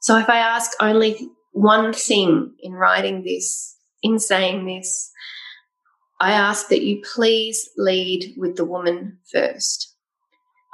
So 0.00 0.18
if 0.18 0.28
I 0.28 0.38
ask 0.38 0.72
only 0.80 1.28
one 1.52 1.92
thing 1.92 2.54
in 2.60 2.72
writing 2.72 3.22
this, 3.22 3.76
in 4.02 4.18
saying 4.18 4.66
this, 4.66 5.10
I 6.20 6.32
ask 6.32 6.68
that 6.68 6.82
you 6.82 7.02
please 7.14 7.68
lead 7.76 8.34
with 8.36 8.56
the 8.56 8.64
woman 8.64 9.18
first. 9.32 9.94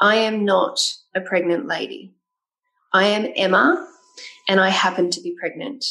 I 0.01 0.17
am 0.17 0.45
not 0.45 0.81
a 1.15 1.21
pregnant 1.21 1.67
lady. 1.67 2.15
I 2.93 3.07
am 3.07 3.33
Emma 3.37 3.87
and 4.49 4.61
I 4.61 4.69
happen 4.71 5.11
to 5.11 5.21
be 5.21 5.37
pregnant. 5.39 5.85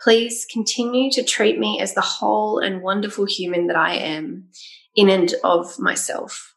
Please 0.00 0.46
continue 0.50 1.10
to 1.12 1.24
treat 1.24 1.58
me 1.58 1.80
as 1.80 1.94
the 1.94 2.00
whole 2.00 2.58
and 2.58 2.82
wonderful 2.82 3.24
human 3.24 3.66
that 3.66 3.76
I 3.76 3.94
am 3.94 4.48
in 4.94 5.08
and 5.08 5.32
of 5.42 5.78
myself. 5.78 6.54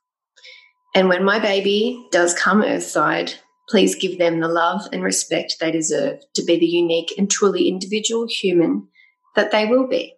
And 0.93 1.09
when 1.09 1.23
my 1.23 1.39
baby 1.39 2.07
does 2.11 2.33
come 2.33 2.61
earthside, 2.61 3.33
Please 3.71 3.95
give 3.95 4.17
them 4.17 4.41
the 4.41 4.49
love 4.49 4.81
and 4.91 5.01
respect 5.01 5.55
they 5.61 5.71
deserve 5.71 6.19
to 6.33 6.43
be 6.43 6.59
the 6.59 6.65
unique 6.65 7.13
and 7.17 7.31
truly 7.31 7.69
individual 7.69 8.27
human 8.27 8.89
that 9.37 9.51
they 9.51 9.65
will 9.65 9.87
be 9.87 10.13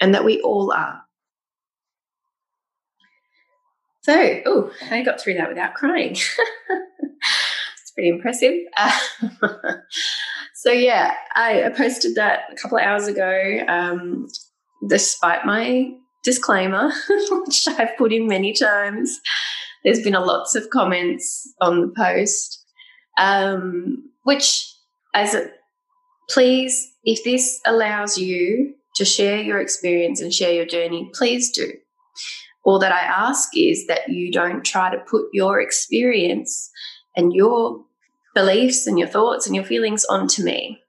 and 0.00 0.14
that 0.14 0.24
we 0.24 0.40
all 0.42 0.72
are. 0.72 1.02
So, 4.02 4.40
oh, 4.46 4.70
I 4.92 5.02
got 5.02 5.20
through 5.20 5.34
that 5.34 5.48
without 5.48 5.74
crying. 5.74 6.16
pretty 7.98 8.08
impressive. 8.08 8.54
Uh, 8.76 8.98
so, 10.54 10.70
yeah, 10.70 11.14
I, 11.34 11.64
I, 11.64 11.70
posted 11.70 12.14
that 12.14 12.42
a 12.52 12.54
couple 12.54 12.78
of 12.78 12.84
hours 12.84 13.08
ago, 13.08 13.64
um, 13.66 14.28
despite 14.88 15.44
my 15.44 15.90
disclaimer, 16.22 16.92
which 17.30 17.66
I've 17.66 17.96
put 17.96 18.12
in 18.12 18.28
many 18.28 18.52
times. 18.52 19.18
There's 19.82 20.02
been 20.02 20.14
a 20.14 20.24
lots 20.24 20.54
of 20.54 20.70
comments 20.70 21.52
on 21.60 21.80
the 21.80 21.92
post 21.96 22.64
um, 23.18 24.10
which 24.22 24.72
as 25.14 25.34
a 25.34 25.50
please 26.30 26.92
if 27.04 27.24
this 27.24 27.60
allows 27.66 28.16
you 28.16 28.74
to 28.94 29.04
share 29.04 29.40
your 29.40 29.60
experience 29.60 30.20
and 30.20 30.32
share 30.32 30.52
your 30.52 30.66
journey 30.66 31.10
please 31.14 31.50
do 31.50 31.72
all 32.64 32.78
that 32.78 32.92
i 32.92 33.00
ask 33.00 33.48
is 33.56 33.86
that 33.86 34.08
you 34.08 34.30
don't 34.30 34.64
try 34.64 34.90
to 34.90 35.02
put 35.10 35.24
your 35.32 35.60
experience 35.60 36.70
and 37.16 37.32
your 37.32 37.82
beliefs 38.38 38.86
and 38.86 38.98
your 38.98 39.08
thoughts 39.08 39.46
and 39.46 39.56
your 39.56 39.64
feelings 39.64 40.04
onto 40.06 40.42
me 40.42 40.80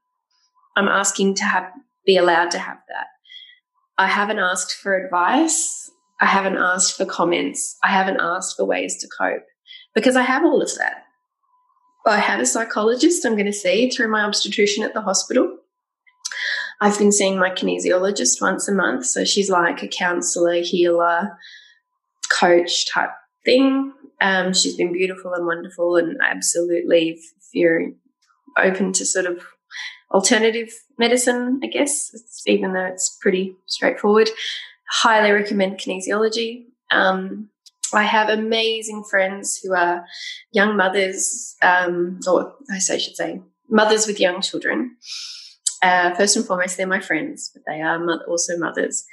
i'm 0.75 0.87
asking 0.87 1.33
to 1.35 1.43
have 1.43 1.71
be 2.05 2.17
allowed 2.17 2.51
to 2.51 2.59
have 2.59 2.77
that 2.87 3.07
i 3.97 4.07
haven't 4.07 4.39
asked 4.39 4.73
for 4.75 4.95
advice 4.95 5.91
i 6.21 6.25
haven't 6.25 6.57
asked 6.57 6.97
for 6.97 7.05
comments 7.05 7.77
i 7.83 7.87
haven't 7.87 8.21
asked 8.21 8.55
for 8.57 8.65
ways 8.65 8.97
to 9.01 9.07
cope 9.17 9.47
because 9.95 10.15
i 10.15 10.21
have 10.21 10.43
all 10.43 10.61
of 10.61 10.73
that 10.77 11.03
I 12.09 12.19
have 12.19 12.39
a 12.39 12.45
psychologist 12.45 13.25
I'm 13.25 13.33
going 13.33 13.45
to 13.45 13.53
see 13.53 13.89
through 13.89 14.09
my 14.09 14.23
obstetrician 14.23 14.83
at 14.83 14.93
the 14.93 15.01
hospital. 15.01 15.57
I've 16.81 16.97
been 16.97 17.11
seeing 17.11 17.37
my 17.37 17.49
kinesiologist 17.49 18.41
once 18.41 18.67
a 18.67 18.73
month. 18.73 19.05
So 19.05 19.25
she's 19.25 19.49
like 19.49 19.83
a 19.83 19.87
counselor, 19.87 20.61
healer, 20.61 21.37
coach 22.31 22.89
type 22.89 23.11
thing. 23.43 23.93
Um, 24.21 24.53
she's 24.53 24.75
been 24.75 24.93
beautiful 24.93 25.33
and 25.33 25.45
wonderful. 25.45 25.95
And 25.95 26.17
absolutely, 26.21 27.11
if 27.11 27.21
you're 27.53 27.91
open 28.57 28.93
to 28.93 29.05
sort 29.05 29.25
of 29.25 29.43
alternative 30.11 30.69
medicine, 30.97 31.59
I 31.63 31.67
guess, 31.67 32.11
it's, 32.13 32.43
even 32.47 32.73
though 32.73 32.85
it's 32.85 33.17
pretty 33.21 33.55
straightforward, 33.65 34.29
highly 34.89 35.31
recommend 35.31 35.77
kinesiology. 35.77 36.65
Um, 36.91 37.49
I 37.93 38.03
have 38.03 38.29
amazing 38.29 39.03
friends 39.09 39.59
who 39.61 39.73
are 39.73 40.05
young 40.51 40.77
mothers, 40.77 41.55
um, 41.61 42.19
or 42.27 42.55
I 42.71 42.79
should 42.79 43.15
say, 43.15 43.41
mothers 43.69 44.07
with 44.07 44.19
young 44.19 44.41
children. 44.41 44.97
Uh, 45.81 46.13
first 46.15 46.35
and 46.35 46.45
foremost, 46.45 46.77
they're 46.77 46.87
my 46.87 46.99
friends, 46.99 47.51
but 47.53 47.63
they 47.65 47.81
are 47.81 47.99
also 48.27 48.57
mothers. 48.57 49.05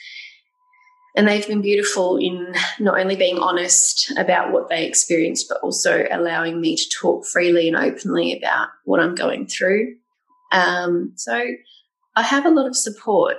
And 1.16 1.26
they've 1.26 1.46
been 1.46 1.62
beautiful 1.62 2.18
in 2.18 2.54
not 2.78 3.00
only 3.00 3.16
being 3.16 3.38
honest 3.38 4.12
about 4.18 4.52
what 4.52 4.68
they 4.68 4.86
experienced, 4.86 5.48
but 5.48 5.60
also 5.62 6.04
allowing 6.10 6.60
me 6.60 6.76
to 6.76 6.88
talk 7.00 7.24
freely 7.24 7.68
and 7.68 7.76
openly 7.76 8.36
about 8.36 8.68
what 8.84 9.00
I'm 9.00 9.14
going 9.14 9.46
through. 9.46 9.96
Um, 10.52 11.12
so 11.16 11.42
I 12.14 12.22
have 12.22 12.44
a 12.44 12.50
lot 12.50 12.66
of 12.66 12.76
support, 12.76 13.38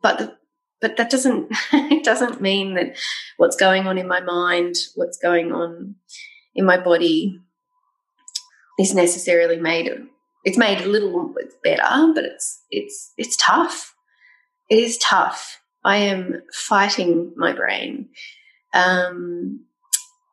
but 0.00 0.18
the, 0.18 0.36
but 0.80 0.96
that 0.96 1.10
doesn't 1.10 1.48
it 1.72 2.04
doesn't 2.04 2.40
mean 2.40 2.74
that 2.74 2.96
what's 3.36 3.56
going 3.56 3.86
on 3.86 3.98
in 3.98 4.08
my 4.08 4.20
mind 4.20 4.74
what's 4.94 5.18
going 5.18 5.52
on 5.52 5.94
in 6.54 6.64
my 6.64 6.78
body 6.78 7.40
is 8.78 8.94
necessarily 8.94 9.58
made 9.58 9.90
it's 10.44 10.58
made 10.58 10.80
a 10.80 10.88
little 10.88 11.34
better 11.64 12.12
but 12.14 12.24
it's 12.24 12.62
it's 12.70 13.12
it's 13.16 13.36
tough 13.36 13.94
it 14.68 14.78
is 14.78 14.98
tough 14.98 15.60
i 15.86 15.96
am 15.96 16.42
fighting 16.52 17.32
my 17.36 17.52
brain 17.52 18.08
Um, 18.76 19.64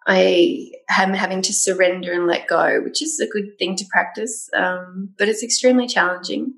I 0.06 0.72
am 0.90 1.14
having 1.14 1.42
to 1.44 1.54
surrender 1.54 2.12
and 2.12 2.28
let 2.28 2.48
go, 2.48 2.82
which 2.84 3.02
is 3.02 3.20
a 3.20 3.28
good 3.28 3.58
thing 3.58 3.76
to 3.78 3.86
practice, 3.90 4.50
um, 4.54 5.14
but 5.18 5.30
it's 5.30 5.44
extremely 5.44 5.88
challenging. 5.88 6.56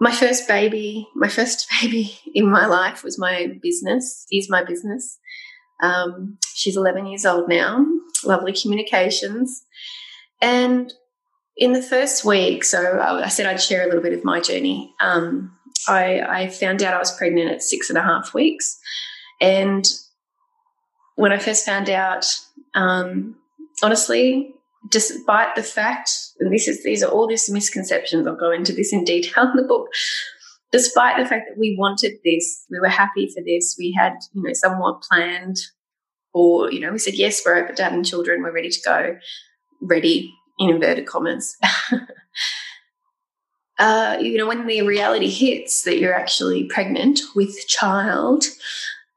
My 0.00 0.10
first 0.10 0.48
baby, 0.48 1.06
my 1.14 1.28
first 1.28 1.68
baby 1.80 2.18
in 2.34 2.50
my 2.50 2.66
life 2.66 3.04
was 3.04 3.18
my 3.18 3.58
business, 3.62 4.26
is 4.32 4.50
my 4.50 4.64
business. 4.64 5.18
Um, 5.82 6.38
she's 6.54 6.76
11 6.76 7.06
years 7.06 7.24
old 7.24 7.48
now, 7.48 7.86
lovely 8.24 8.52
communications. 8.52 9.62
And 10.42 10.92
in 11.56 11.72
the 11.72 11.82
first 11.82 12.24
week, 12.24 12.64
so 12.64 12.98
I 13.00 13.28
said 13.28 13.46
I'd 13.46 13.62
share 13.62 13.82
a 13.82 13.86
little 13.86 14.02
bit 14.02 14.14
of 14.14 14.24
my 14.24 14.40
journey. 14.40 14.92
Um, 15.00 15.56
I, 15.88 16.20
I 16.20 16.48
found 16.48 16.82
out 16.82 16.94
I 16.94 16.98
was 16.98 17.16
pregnant 17.16 17.50
at 17.50 17.62
six 17.62 17.88
and 17.88 17.98
a 17.98 18.02
half 18.02 18.34
weeks. 18.34 18.78
And 19.40 19.86
when 21.16 21.32
I 21.32 21.38
first 21.38 21.66
found 21.66 21.88
out, 21.90 22.26
um, 22.74 23.36
honestly, 23.82 24.54
despite 24.90 25.54
the 25.56 25.62
fact, 25.62 26.10
and 26.38 26.52
this 26.52 26.68
is 26.68 26.82
these 26.82 27.02
are 27.02 27.10
all 27.10 27.26
these 27.26 27.50
misconceptions, 27.50 28.26
I'll 28.26 28.36
go 28.36 28.50
into 28.50 28.72
this 28.72 28.92
in 28.92 29.04
detail 29.04 29.50
in 29.50 29.56
the 29.56 29.62
book. 29.62 29.88
Despite 30.72 31.18
the 31.18 31.28
fact 31.28 31.46
that 31.48 31.58
we 31.58 31.76
wanted 31.78 32.18
this, 32.24 32.64
we 32.70 32.78
were 32.78 32.88
happy 32.88 33.28
for 33.34 33.42
this, 33.44 33.76
we 33.78 33.92
had, 33.92 34.14
you 34.32 34.42
know, 34.42 34.52
somewhat 34.52 35.02
planned, 35.02 35.56
or, 36.32 36.70
you 36.70 36.80
know, 36.80 36.92
we 36.92 36.98
said, 36.98 37.14
yes, 37.14 37.42
we're 37.44 37.56
open 37.56 37.74
to 37.74 37.82
having 37.82 38.04
children, 38.04 38.42
we're 38.42 38.54
ready 38.54 38.70
to 38.70 38.80
go, 38.84 39.16
ready 39.80 40.32
in 40.58 40.70
inverted 40.70 41.06
commas. 41.06 41.56
uh, 43.80 44.18
you 44.20 44.36
know, 44.36 44.46
when 44.46 44.66
the 44.66 44.82
reality 44.82 45.30
hits 45.30 45.84
that 45.84 45.98
you're 45.98 46.14
actually 46.14 46.64
pregnant 46.64 47.20
with 47.34 47.66
child, 47.66 48.44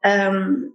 um, 0.06 0.74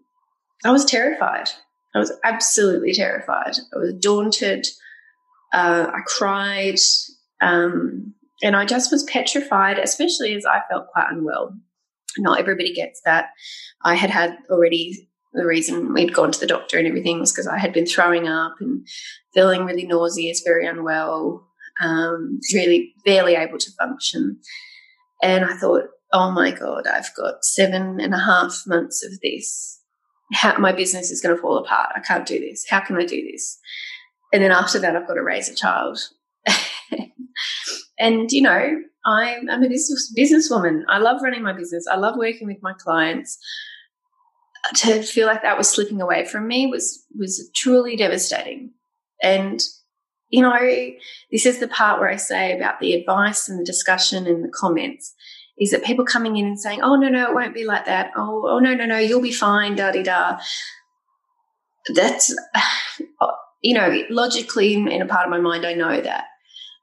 I 0.62 0.70
was 0.70 0.84
terrified. 0.84 1.48
I 1.94 1.98
was 1.98 2.12
absolutely 2.22 2.92
terrified. 2.92 3.54
I 3.74 3.78
was 3.78 3.94
daunted. 3.94 4.66
Uh, 5.54 5.86
I 5.88 6.00
cried. 6.06 6.78
Um, 7.40 8.14
and 8.42 8.54
I 8.54 8.66
just 8.66 8.92
was 8.92 9.04
petrified, 9.04 9.78
especially 9.78 10.34
as 10.34 10.44
I 10.44 10.60
felt 10.68 10.88
quite 10.88 11.10
unwell. 11.10 11.56
Not 12.18 12.40
everybody 12.40 12.74
gets 12.74 13.00
that. 13.06 13.30
I 13.82 13.94
had 13.94 14.10
had 14.10 14.36
already 14.50 15.08
the 15.32 15.46
reason 15.46 15.94
we'd 15.94 16.12
gone 16.12 16.32
to 16.32 16.40
the 16.40 16.46
doctor 16.46 16.76
and 16.78 16.86
everything 16.86 17.20
was 17.20 17.32
because 17.32 17.46
I 17.46 17.58
had 17.58 17.72
been 17.72 17.86
throwing 17.86 18.28
up 18.28 18.56
and 18.60 18.86
feeling 19.32 19.64
really 19.64 19.86
nauseous, 19.86 20.42
very 20.44 20.66
unwell, 20.66 21.47
um, 21.82 22.40
really 22.52 22.94
barely 23.04 23.34
able 23.34 23.58
to 23.58 23.70
function. 23.78 24.38
And 25.22 25.44
I 25.44 25.56
thought, 25.56 25.84
oh 26.12 26.30
my 26.30 26.50
God, 26.50 26.86
I've 26.86 27.14
got 27.16 27.44
seven 27.44 28.00
and 28.00 28.14
a 28.14 28.18
half 28.18 28.62
months 28.66 29.04
of 29.04 29.20
this 29.20 29.78
how 30.32 30.58
my 30.58 30.72
business 30.72 31.10
is 31.10 31.20
going 31.20 31.34
to 31.34 31.40
fall 31.40 31.58
apart. 31.58 31.90
I 31.96 32.00
can't 32.00 32.26
do 32.26 32.38
this. 32.38 32.66
How 32.68 32.80
can 32.80 32.96
I 32.96 33.04
do 33.04 33.26
this? 33.30 33.58
And 34.32 34.42
then 34.42 34.52
after 34.52 34.78
that, 34.78 34.94
I've 34.94 35.08
got 35.08 35.14
to 35.14 35.22
raise 35.22 35.48
a 35.48 35.54
child. 35.54 35.98
and 37.98 38.30
you 38.30 38.42
know, 38.42 38.82
I'm, 39.06 39.48
I'm 39.48 39.62
a 39.62 39.68
business 39.68 40.12
businesswoman. 40.16 40.82
I 40.88 40.98
love 40.98 41.22
running 41.22 41.42
my 41.42 41.52
business. 41.52 41.86
I 41.90 41.96
love 41.96 42.16
working 42.16 42.46
with 42.46 42.58
my 42.62 42.74
clients. 42.78 43.38
To 44.76 45.02
feel 45.02 45.26
like 45.26 45.42
that 45.42 45.56
was 45.56 45.68
slipping 45.68 46.02
away 46.02 46.26
from 46.26 46.46
me 46.46 46.66
was 46.66 47.02
was 47.16 47.48
truly 47.54 47.96
devastating. 47.96 48.72
And 49.22 49.62
you 50.30 50.42
know, 50.42 50.58
this 51.32 51.46
is 51.46 51.58
the 51.58 51.68
part 51.68 52.00
where 52.00 52.10
I 52.10 52.16
say 52.16 52.56
about 52.56 52.80
the 52.80 52.94
advice 52.94 53.48
and 53.48 53.58
the 53.58 53.64
discussion 53.64 54.26
and 54.26 54.44
the 54.44 54.48
comments 54.48 55.14
is 55.58 55.70
that 55.70 55.84
people 55.84 56.04
coming 56.04 56.36
in 56.36 56.46
and 56.46 56.60
saying, 56.60 56.82
"Oh 56.82 56.96
no, 56.96 57.08
no, 57.08 57.30
it 57.30 57.34
won't 57.34 57.54
be 57.54 57.64
like 57.64 57.86
that." 57.86 58.12
Oh, 58.16 58.44
oh 58.46 58.58
no, 58.58 58.74
no, 58.74 58.86
no, 58.86 58.98
you'll 58.98 59.22
be 59.22 59.32
fine. 59.32 59.76
Da 59.76 59.90
da 59.90 60.02
da. 60.02 60.38
That's 61.94 62.34
you 63.62 63.74
know 63.74 64.02
logically 64.10 64.74
in 64.74 65.02
a 65.02 65.06
part 65.06 65.24
of 65.24 65.30
my 65.30 65.40
mind, 65.40 65.66
I 65.66 65.74
know 65.74 66.00
that, 66.00 66.24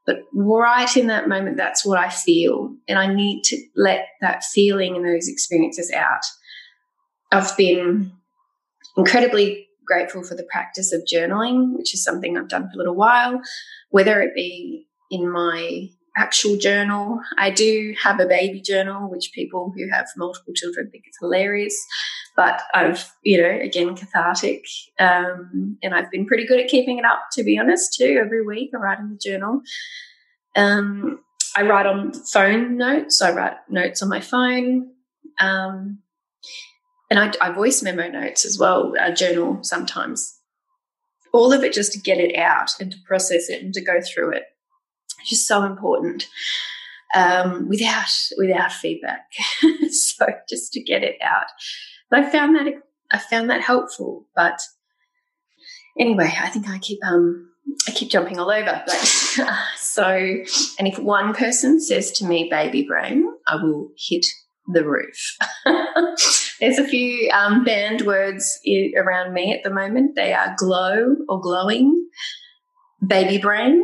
but 0.05 0.17
right 0.33 0.95
in 0.97 1.07
that 1.07 1.29
moment, 1.29 1.57
that's 1.57 1.85
what 1.85 1.99
I 1.99 2.09
feel, 2.09 2.75
and 2.87 2.97
I 2.97 3.13
need 3.13 3.43
to 3.45 3.57
let 3.75 4.07
that 4.21 4.43
feeling 4.43 4.95
and 4.95 5.05
those 5.05 5.27
experiences 5.27 5.91
out. 5.91 6.25
I've 7.31 7.55
been 7.57 8.11
incredibly 8.97 9.64
grateful 9.85 10.23
for 10.23 10.35
the 10.35 10.47
practice 10.51 10.93
of 10.93 11.03
journaling, 11.11 11.77
which 11.77 11.93
is 11.93 12.03
something 12.03 12.37
I've 12.37 12.49
done 12.49 12.69
for 12.69 12.75
a 12.75 12.77
little 12.77 12.95
while, 12.95 13.41
whether 13.89 14.21
it 14.21 14.35
be 14.35 14.87
in 15.11 15.31
my 15.31 15.89
actual 16.17 16.57
journal. 16.57 17.19
I 17.37 17.49
do 17.49 17.93
have 18.01 18.19
a 18.19 18.25
baby 18.25 18.61
journal, 18.61 19.09
which 19.09 19.31
people 19.33 19.73
who 19.75 19.89
have 19.91 20.07
multiple 20.15 20.53
children 20.53 20.89
think 20.89 21.03
is 21.07 21.17
hilarious. 21.19 21.75
But 22.35 22.61
I've, 22.73 23.11
you 23.23 23.41
know, 23.41 23.59
again, 23.61 23.95
cathartic. 23.95 24.65
Um, 24.99 25.77
and 25.81 25.93
I've 25.93 26.11
been 26.11 26.25
pretty 26.25 26.45
good 26.45 26.59
at 26.59 26.67
keeping 26.67 26.97
it 26.97 27.05
up, 27.05 27.19
to 27.33 27.43
be 27.43 27.57
honest, 27.57 27.95
too. 27.97 28.19
Every 28.23 28.45
week 28.45 28.71
I 28.73 28.77
write 28.77 28.99
in 28.99 29.09
the 29.09 29.17
journal. 29.17 29.61
Um, 30.55 31.19
I 31.55 31.63
write 31.63 31.85
on 31.85 32.13
phone 32.13 32.77
notes. 32.77 33.21
I 33.21 33.31
write 33.31 33.55
notes 33.69 34.01
on 34.01 34.09
my 34.09 34.19
phone. 34.19 34.91
Um, 35.39 35.99
and 37.09 37.19
I, 37.19 37.31
I, 37.41 37.51
voice 37.51 37.83
memo 37.83 38.07
notes 38.07 38.45
as 38.45 38.57
well, 38.57 38.93
a 38.99 39.13
journal 39.13 39.59
sometimes. 39.63 40.39
All 41.33 41.53
of 41.53 41.63
it 41.63 41.73
just 41.73 41.91
to 41.93 41.99
get 41.99 42.17
it 42.17 42.35
out 42.35 42.71
and 42.79 42.91
to 42.91 42.97
process 43.05 43.49
it 43.49 43.61
and 43.61 43.73
to 43.73 43.81
go 43.81 43.99
through 44.01 44.31
it 44.31 44.43
It's 45.19 45.29
just 45.29 45.47
so 45.47 45.63
important 45.63 46.27
um, 47.15 47.67
without 47.67 48.09
without 48.37 48.71
feedback. 48.71 49.25
so 49.91 50.27
just 50.49 50.73
to 50.73 50.83
get 50.83 51.03
it 51.03 51.17
out. 51.21 51.47
But 52.09 52.19
I 52.19 52.29
found 52.29 52.55
that 52.55 52.73
I 53.11 53.17
found 53.17 53.49
that 53.49 53.61
helpful. 53.61 54.27
But 54.35 54.61
anyway, 55.99 56.33
I 56.39 56.49
think 56.49 56.69
I 56.69 56.77
keep 56.79 56.99
um 57.05 57.49
I 57.87 57.91
keep 57.91 58.09
jumping 58.09 58.39
all 58.39 58.51
over. 58.51 58.83
But 58.85 58.95
so, 59.77 60.07
and 60.07 60.87
if 60.87 60.99
one 60.99 61.33
person 61.33 61.79
says 61.79 62.11
to 62.13 62.25
me, 62.25 62.49
"Baby 62.49 62.83
brain," 62.83 63.27
I 63.47 63.55
will 63.55 63.91
hit 63.97 64.25
the 64.67 64.85
roof. 64.85 65.37
There's 66.59 66.77
a 66.77 66.87
few 66.87 67.29
um, 67.31 67.63
banned 67.63 68.01
words 68.03 68.59
around 68.97 69.33
me 69.33 69.53
at 69.53 69.63
the 69.63 69.73
moment. 69.73 70.15
They 70.15 70.33
are 70.33 70.55
glow 70.57 71.15
or 71.27 71.41
glowing, 71.41 72.07
baby 73.05 73.37
brain, 73.37 73.83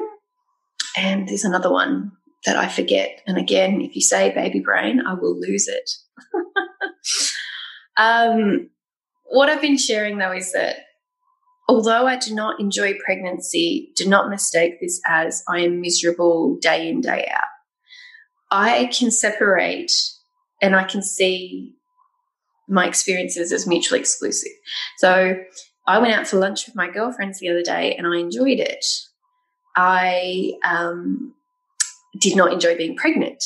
and 0.97 1.27
there's 1.27 1.43
another 1.43 1.71
one 1.71 2.11
that 2.45 2.57
I 2.57 2.67
forget. 2.67 3.21
And 3.27 3.37
again, 3.37 3.81
if 3.81 3.95
you 3.95 4.01
say 4.01 4.33
baby 4.33 4.59
brain, 4.59 5.01
I 5.05 5.13
will 5.13 5.39
lose 5.39 5.67
it. 5.67 5.91
um, 7.97 8.69
what 9.25 9.49
I've 9.49 9.61
been 9.61 9.77
sharing 9.77 10.17
though 10.17 10.33
is 10.33 10.51
that 10.53 10.77
although 11.67 12.07
I 12.07 12.17
do 12.17 12.33
not 12.33 12.59
enjoy 12.59 12.93
pregnancy, 13.03 13.91
do 13.95 14.07
not 14.07 14.29
mistake 14.29 14.79
this 14.81 14.99
as 15.05 15.43
I 15.47 15.59
am 15.59 15.81
miserable 15.81 16.57
day 16.61 16.89
in, 16.89 17.01
day 17.01 17.29
out. 17.33 17.47
I 18.49 18.89
can 18.91 19.11
separate 19.11 19.93
and 20.61 20.75
I 20.75 20.83
can 20.83 21.01
see 21.01 21.75
my 22.71 22.87
experiences 22.87 23.51
as 23.51 23.67
mutually 23.67 23.99
exclusive. 23.99 24.51
So 24.97 25.35
I 25.87 25.99
went 25.99 26.13
out 26.13 26.27
for 26.27 26.37
lunch 26.37 26.65
with 26.65 26.75
my 26.75 26.89
girlfriends 26.89 27.39
the 27.39 27.49
other 27.49 27.61
day 27.61 27.95
and 27.95 28.07
I 28.07 28.17
enjoyed 28.17 28.59
it. 28.59 28.85
I 29.75 30.53
um, 30.63 31.33
did 32.19 32.35
not 32.35 32.53
enjoy 32.53 32.77
being 32.77 32.95
pregnant, 32.95 33.43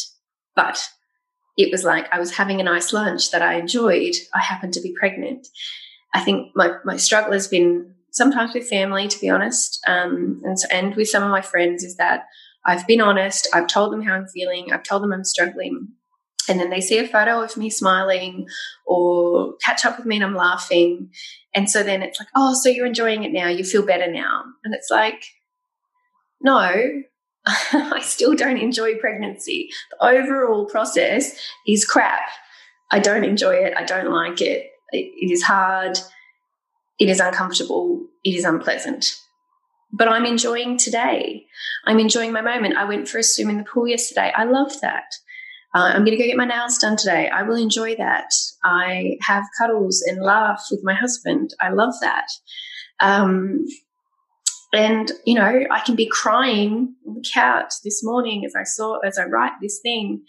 but 0.55 0.87
it 1.57 1.71
was 1.71 1.83
like 1.83 2.07
I 2.13 2.19
was 2.19 2.35
having 2.35 2.59
a 2.59 2.63
nice 2.63 2.93
lunch 2.93 3.31
that 3.31 3.41
I 3.41 3.55
enjoyed. 3.55 4.13
I 4.33 4.41
happened 4.41 4.73
to 4.73 4.81
be 4.81 4.95
pregnant. 4.97 5.47
I 6.13 6.21
think 6.21 6.51
my, 6.55 6.73
my 6.83 6.97
struggle 6.97 7.33
has 7.33 7.47
been 7.47 7.93
sometimes 8.11 8.53
with 8.53 8.69
family, 8.69 9.07
to 9.07 9.19
be 9.19 9.29
honest, 9.29 9.79
um, 9.87 10.41
and, 10.43 10.57
and 10.71 10.95
with 10.95 11.09
some 11.09 11.23
of 11.23 11.29
my 11.29 11.41
friends, 11.41 11.83
is 11.83 11.97
that 11.97 12.25
I've 12.65 12.87
been 12.87 13.01
honest. 13.01 13.47
I've 13.53 13.67
told 13.67 13.91
them 13.91 14.01
how 14.01 14.13
I'm 14.13 14.27
feeling. 14.27 14.71
I've 14.71 14.83
told 14.83 15.03
them 15.03 15.13
I'm 15.13 15.23
struggling. 15.23 15.89
And 16.47 16.59
then 16.59 16.69
they 16.69 16.81
see 16.81 16.97
a 16.99 17.07
photo 17.07 17.41
of 17.41 17.57
me 17.57 17.69
smiling 17.69 18.47
or 18.85 19.55
catch 19.63 19.85
up 19.85 19.97
with 19.97 20.05
me 20.05 20.17
and 20.17 20.25
I'm 20.25 20.35
laughing. 20.35 21.09
And 21.53 21.69
so 21.69 21.83
then 21.83 22.01
it's 22.01 22.19
like, 22.19 22.29
oh, 22.35 22.53
so 22.53 22.69
you're 22.69 22.85
enjoying 22.85 23.23
it 23.23 23.31
now. 23.31 23.47
You 23.47 23.63
feel 23.63 23.85
better 23.85 24.11
now. 24.11 24.43
And 24.63 24.73
it's 24.73 24.89
like, 24.91 25.25
no, 26.41 27.03
I 27.47 28.01
still 28.01 28.35
don't 28.35 28.57
enjoy 28.57 28.97
pregnancy. 28.97 29.69
The 29.91 30.05
overall 30.05 30.65
process 30.65 31.37
is 31.67 31.85
crap. 31.85 32.29
I 32.91 32.99
don't 32.99 33.23
enjoy 33.23 33.55
it. 33.55 33.73
I 33.75 33.83
don't 33.83 34.11
like 34.11 34.41
it. 34.41 34.69
It, 34.91 35.11
it 35.15 35.31
is 35.31 35.43
hard. 35.43 35.97
It 36.99 37.09
is 37.09 37.19
uncomfortable. 37.19 38.05
It 38.23 38.35
is 38.35 38.45
unpleasant. 38.45 39.15
But 39.91 40.07
I'm 40.07 40.25
enjoying 40.25 40.77
today. 40.77 41.45
I'm 41.85 41.99
enjoying 41.99 42.31
my 42.31 42.41
moment. 42.41 42.77
I 42.77 42.85
went 42.85 43.07
for 43.07 43.17
a 43.17 43.23
swim 43.23 43.49
in 43.49 43.57
the 43.57 43.63
pool 43.63 43.87
yesterday. 43.87 44.31
I 44.35 44.43
love 44.43 44.81
that. 44.81 45.05
Uh, 45.75 45.91
I'm 45.93 46.05
going 46.05 46.17
to 46.17 46.23
go 46.23 46.25
get 46.25 46.37
my 46.37 46.45
nails 46.45 46.77
done 46.77 46.95
today. 46.95 47.27
I 47.27 47.43
will 47.43 47.57
enjoy 47.57 47.97
that. 47.97 48.29
I 48.63 49.17
have 49.21 49.43
cuddles 49.59 50.01
and 50.07 50.23
laugh 50.23 50.63
with 50.71 50.79
my 50.85 50.93
husband. 50.93 51.49
I 51.59 51.71
love 51.71 51.93
that. 51.99 52.27
Um, 53.01 53.65
and, 54.71 55.11
you 55.25 55.35
know, 55.35 55.65
I 55.69 55.81
can 55.81 55.95
be 55.95 56.07
crying 56.07 56.95
on 57.05 57.15
the 57.15 57.25
couch 57.33 57.73
this 57.83 58.01
morning 58.05 58.45
as 58.45 58.55
I 58.55 58.63
saw, 58.63 58.99
as 58.99 59.17
I 59.17 59.25
write 59.25 59.51
this 59.61 59.81
thing 59.83 60.23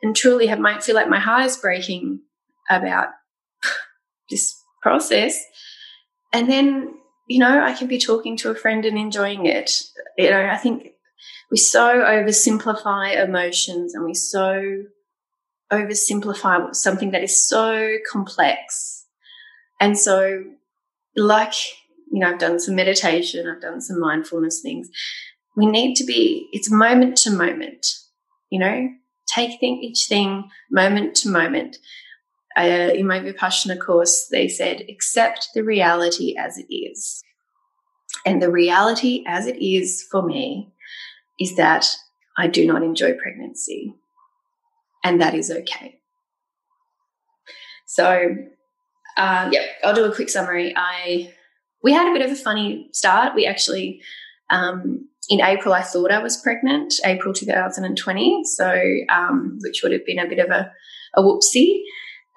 and 0.00 0.14
truly 0.14 0.46
have 0.46 0.60
my, 0.60 0.78
feel 0.78 0.94
like 0.94 1.08
my 1.08 1.18
heart 1.18 1.46
is 1.46 1.56
breaking 1.56 2.20
about 2.70 3.08
this 4.30 4.54
process. 4.80 5.42
and 6.32 6.48
then, 6.48 6.94
you 7.28 7.40
know, 7.40 7.64
I 7.64 7.72
can 7.72 7.88
be 7.88 7.98
talking 7.98 8.36
to 8.38 8.50
a 8.50 8.54
friend 8.54 8.84
and 8.84 8.96
enjoying 8.96 9.46
it. 9.46 9.72
You 10.18 10.30
know, 10.30 10.46
I 10.46 10.56
think 10.56 10.91
we 11.50 11.56
so 11.56 12.02
oversimplify 12.02 13.22
emotions 13.22 13.94
and 13.94 14.04
we 14.04 14.14
so 14.14 14.84
oversimplify 15.72 16.74
something 16.74 17.10
that 17.12 17.22
is 17.22 17.46
so 17.46 17.96
complex. 18.10 19.06
And 19.80 19.98
so, 19.98 20.44
like, 21.16 21.54
you 22.10 22.20
know, 22.20 22.30
I've 22.30 22.38
done 22.38 22.60
some 22.60 22.74
meditation, 22.74 23.48
I've 23.48 23.62
done 23.62 23.80
some 23.80 23.98
mindfulness 23.98 24.60
things. 24.60 24.88
We 25.56 25.66
need 25.66 25.94
to 25.96 26.04
be, 26.04 26.48
it's 26.52 26.70
moment 26.70 27.16
to 27.18 27.30
moment, 27.30 27.86
you 28.50 28.58
know, 28.58 28.88
take 29.26 29.58
thing, 29.60 29.80
each 29.82 30.06
thing 30.08 30.48
moment 30.70 31.14
to 31.16 31.28
moment. 31.28 31.78
Uh, 32.56 32.90
in 32.94 33.06
my 33.06 33.18
Vipassana 33.18 33.80
course, 33.80 34.28
they 34.30 34.46
said, 34.46 34.82
accept 34.88 35.48
the 35.54 35.64
reality 35.64 36.34
as 36.38 36.58
it 36.58 36.72
is. 36.72 37.22
And 38.26 38.42
the 38.42 38.50
reality 38.50 39.24
as 39.26 39.46
it 39.46 39.56
is 39.56 40.06
for 40.10 40.22
me 40.22 40.72
is 41.38 41.56
that 41.56 41.86
I 42.36 42.46
do 42.46 42.66
not 42.66 42.82
enjoy 42.82 43.14
pregnancy. 43.14 43.94
And 45.04 45.20
that 45.20 45.34
is 45.34 45.50
okay. 45.50 45.98
So, 47.86 48.36
uh, 49.16 49.48
yeah, 49.52 49.66
I'll 49.84 49.94
do 49.94 50.04
a 50.04 50.14
quick 50.14 50.30
summary. 50.30 50.72
I 50.76 51.32
we 51.82 51.92
had 51.92 52.08
a 52.08 52.12
bit 52.12 52.24
of 52.24 52.30
a 52.30 52.40
funny 52.40 52.88
start. 52.92 53.34
We 53.34 53.46
actually 53.46 54.00
um, 54.50 55.08
in 55.28 55.40
April, 55.40 55.72
I 55.74 55.82
thought 55.82 56.10
I 56.10 56.22
was 56.22 56.36
pregnant, 56.36 56.94
April 57.04 57.32
2020. 57.32 58.44
So, 58.44 58.80
um, 59.08 59.58
which 59.62 59.82
would 59.82 59.92
have 59.92 60.04
been 60.04 60.18
a 60.18 60.28
bit 60.28 60.38
of 60.38 60.50
a, 60.50 60.72
a 61.14 61.22
whoopsie. 61.22 61.82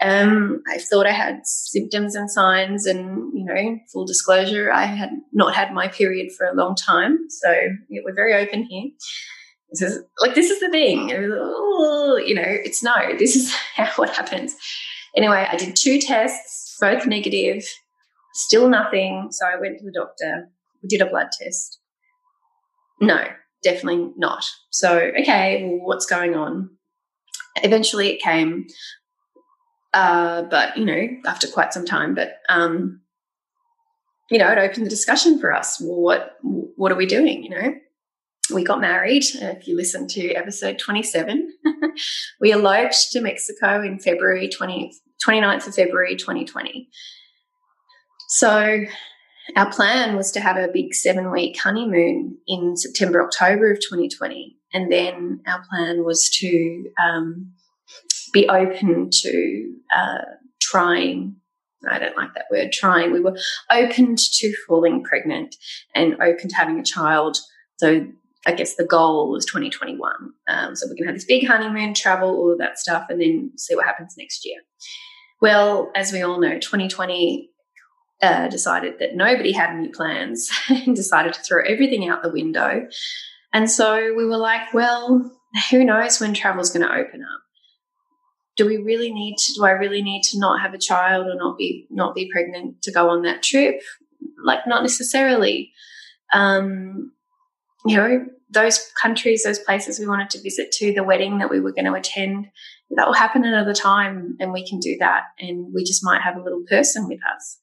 Um, 0.01 0.61
I 0.67 0.77
thought 0.77 1.07
I 1.07 1.11
had 1.11 1.45
symptoms 1.45 2.15
and 2.15 2.29
signs, 2.29 2.85
and 2.85 3.31
you 3.33 3.45
know, 3.45 3.79
full 3.91 4.05
disclosure, 4.05 4.71
I 4.71 4.85
had 4.85 5.11
not 5.31 5.55
had 5.55 5.73
my 5.73 5.87
period 5.87 6.31
for 6.37 6.45
a 6.45 6.53
long 6.53 6.75
time. 6.75 7.29
So 7.29 7.51
yeah, 7.89 8.01
we're 8.03 8.13
very 8.13 8.33
open 8.33 8.63
here. 8.63 8.91
This 9.71 9.81
is 9.81 10.03
like 10.19 10.35
this 10.35 10.49
is 10.49 10.59
the 10.59 10.69
thing. 10.69 11.09
You 11.09 12.35
know, 12.35 12.45
it's 12.45 12.83
no. 12.83 12.95
This 13.17 13.35
is 13.35 13.55
what 13.95 14.09
happens. 14.09 14.55
Anyway, 15.15 15.47
I 15.49 15.55
did 15.55 15.75
two 15.75 15.99
tests, 15.99 16.77
both 16.79 17.07
negative, 17.07 17.63
still 18.33 18.67
nothing. 18.69 19.29
So 19.31 19.45
I 19.45 19.59
went 19.59 19.79
to 19.79 19.85
the 19.85 19.91
doctor. 19.91 20.49
We 20.83 20.89
did 20.89 21.01
a 21.01 21.09
blood 21.09 21.27
test. 21.31 21.79
No, 23.01 23.25
definitely 23.63 24.11
not. 24.17 24.45
So, 24.69 24.97
okay, 25.19 25.63
well, 25.63 25.87
what's 25.87 26.05
going 26.05 26.35
on? 26.35 26.69
Eventually 27.63 28.09
it 28.09 28.21
came, 28.21 28.67
uh, 29.95 30.43
but, 30.43 30.77
you 30.77 30.83
know, 30.83 31.07
after 31.25 31.47
quite 31.47 31.73
some 31.73 31.85
time, 31.85 32.13
but, 32.13 32.39
um, 32.49 32.99
you 34.29 34.37
know, 34.37 34.51
it 34.51 34.57
opened 34.57 34.85
the 34.85 34.89
discussion 34.89 35.39
for 35.39 35.53
us. 35.53 35.79
Well, 35.81 36.01
what, 36.01 36.37
what 36.41 36.91
are 36.91 36.95
we 36.95 37.05
doing? 37.05 37.43
You 37.43 37.49
know, 37.49 37.73
we 38.53 38.63
got 38.63 38.81
married. 38.81 39.23
If 39.33 39.67
you 39.67 39.77
listen 39.77 40.07
to 40.09 40.33
episode 40.33 40.79
27, 40.79 41.53
we 42.41 42.51
eloped 42.51 43.11
to 43.11 43.21
Mexico 43.21 43.81
in 43.81 43.99
February 43.99 44.49
20, 44.49 44.91
29th 45.25 45.67
of 45.67 45.75
February 45.75 46.17
2020. 46.17 46.89
So 48.27 48.83
our 49.55 49.71
plan 49.71 50.17
was 50.17 50.31
to 50.31 50.41
have 50.41 50.57
a 50.57 50.67
big 50.73 50.93
seven 50.93 51.31
week 51.31 51.57
honeymoon 51.57 52.37
in 52.47 52.75
September, 52.75 53.23
October 53.23 53.71
of 53.71 53.77
2020. 53.77 54.57
And 54.73 54.91
then 54.91 55.39
our 55.47 55.63
plan 55.69 56.03
was 56.03 56.29
to 56.39 56.89
um, 57.01 57.53
be 58.35 58.47
open 58.49 59.09
to 59.09 59.73
uh, 59.95 60.25
trying. 60.61 61.37
I 61.89 61.97
don't 61.97 62.17
like 62.17 62.33
that 62.35 62.45
word, 62.51 62.71
trying. 62.71 63.13
We 63.13 63.21
were 63.21 63.37
open 63.71 64.15
to 64.17 64.55
falling 64.67 65.03
pregnant 65.03 65.55
and 65.95 66.15
open 66.21 66.49
to 66.49 66.55
having 66.55 66.79
a 66.79 66.83
child. 66.83 67.37
So 67.77 68.05
I 68.45 68.51
guess 68.51 68.75
the 68.75 68.85
goal 68.85 69.31
was 69.31 69.45
2021. 69.45 70.11
Um, 70.47 70.75
so 70.75 70.87
we 70.89 70.97
can 70.97 71.05
have 71.05 71.15
this 71.15 71.25
big 71.25 71.47
honeymoon, 71.47 71.93
travel, 71.93 72.29
all 72.29 72.51
of 72.51 72.57
that 72.59 72.77
stuff, 72.77 73.05
and 73.09 73.21
then 73.21 73.51
see 73.57 73.75
what 73.75 73.85
happens 73.85 74.15
next 74.17 74.45
year. 74.45 74.59
Well, 75.41 75.91
as 75.95 76.11
we 76.11 76.21
all 76.21 76.39
know, 76.39 76.59
2020 76.59 77.49
uh, 78.21 78.47
decided 78.49 78.99
that 78.99 79.15
nobody 79.15 79.51
had 79.53 79.69
any 79.69 79.89
plans 79.89 80.51
and 80.69 80.95
decided 80.95 81.33
to 81.33 81.41
throw 81.41 81.63
everything 81.63 82.09
out 82.09 82.21
the 82.21 82.31
window. 82.31 82.87
And 83.53 83.71
so 83.71 84.13
we 84.15 84.25
were 84.25 84.37
like, 84.37 84.73
well, 84.73 85.31
who 85.71 85.85
knows 85.85 86.19
when 86.19 86.33
travel's 86.33 86.71
going 86.71 86.85
to 86.85 86.93
open 86.93 87.21
up? 87.23 87.44
Do 88.57 88.65
we 88.65 88.77
really 88.77 89.11
need 89.11 89.37
to, 89.37 89.53
do 89.53 89.65
I 89.65 89.71
really 89.71 90.01
need 90.01 90.23
to 90.23 90.39
not 90.39 90.61
have 90.61 90.73
a 90.73 90.79
child 90.79 91.27
or 91.27 91.35
not 91.35 91.57
be, 91.57 91.87
not 91.89 92.15
be 92.15 92.29
pregnant 92.31 92.81
to 92.83 92.91
go 92.91 93.09
on 93.09 93.23
that 93.23 93.43
trip? 93.43 93.81
Like, 94.43 94.65
not 94.65 94.81
necessarily. 94.81 95.71
Um, 96.33 97.11
you 97.85 97.97
know, 97.97 98.25
those 98.49 98.91
countries, 98.99 99.43
those 99.43 99.59
places 99.59 99.99
we 99.99 100.07
wanted 100.07 100.29
to 100.31 100.41
visit 100.41 100.71
to, 100.73 100.93
the 100.93 101.03
wedding 101.03 101.39
that 101.39 101.49
we 101.49 101.59
were 101.59 101.71
going 101.71 101.85
to 101.85 101.93
attend, 101.93 102.47
that 102.91 103.05
will 103.05 103.13
happen 103.13 103.43
another 103.43 103.73
time 103.73 104.35
and 104.39 104.53
we 104.53 104.67
can 104.67 104.79
do 104.79 104.97
that. 104.99 105.23
And 105.39 105.73
we 105.73 105.83
just 105.83 106.03
might 106.03 106.21
have 106.21 106.37
a 106.37 106.41
little 106.41 106.63
person 106.69 107.07
with 107.07 107.19
us. 107.35 107.59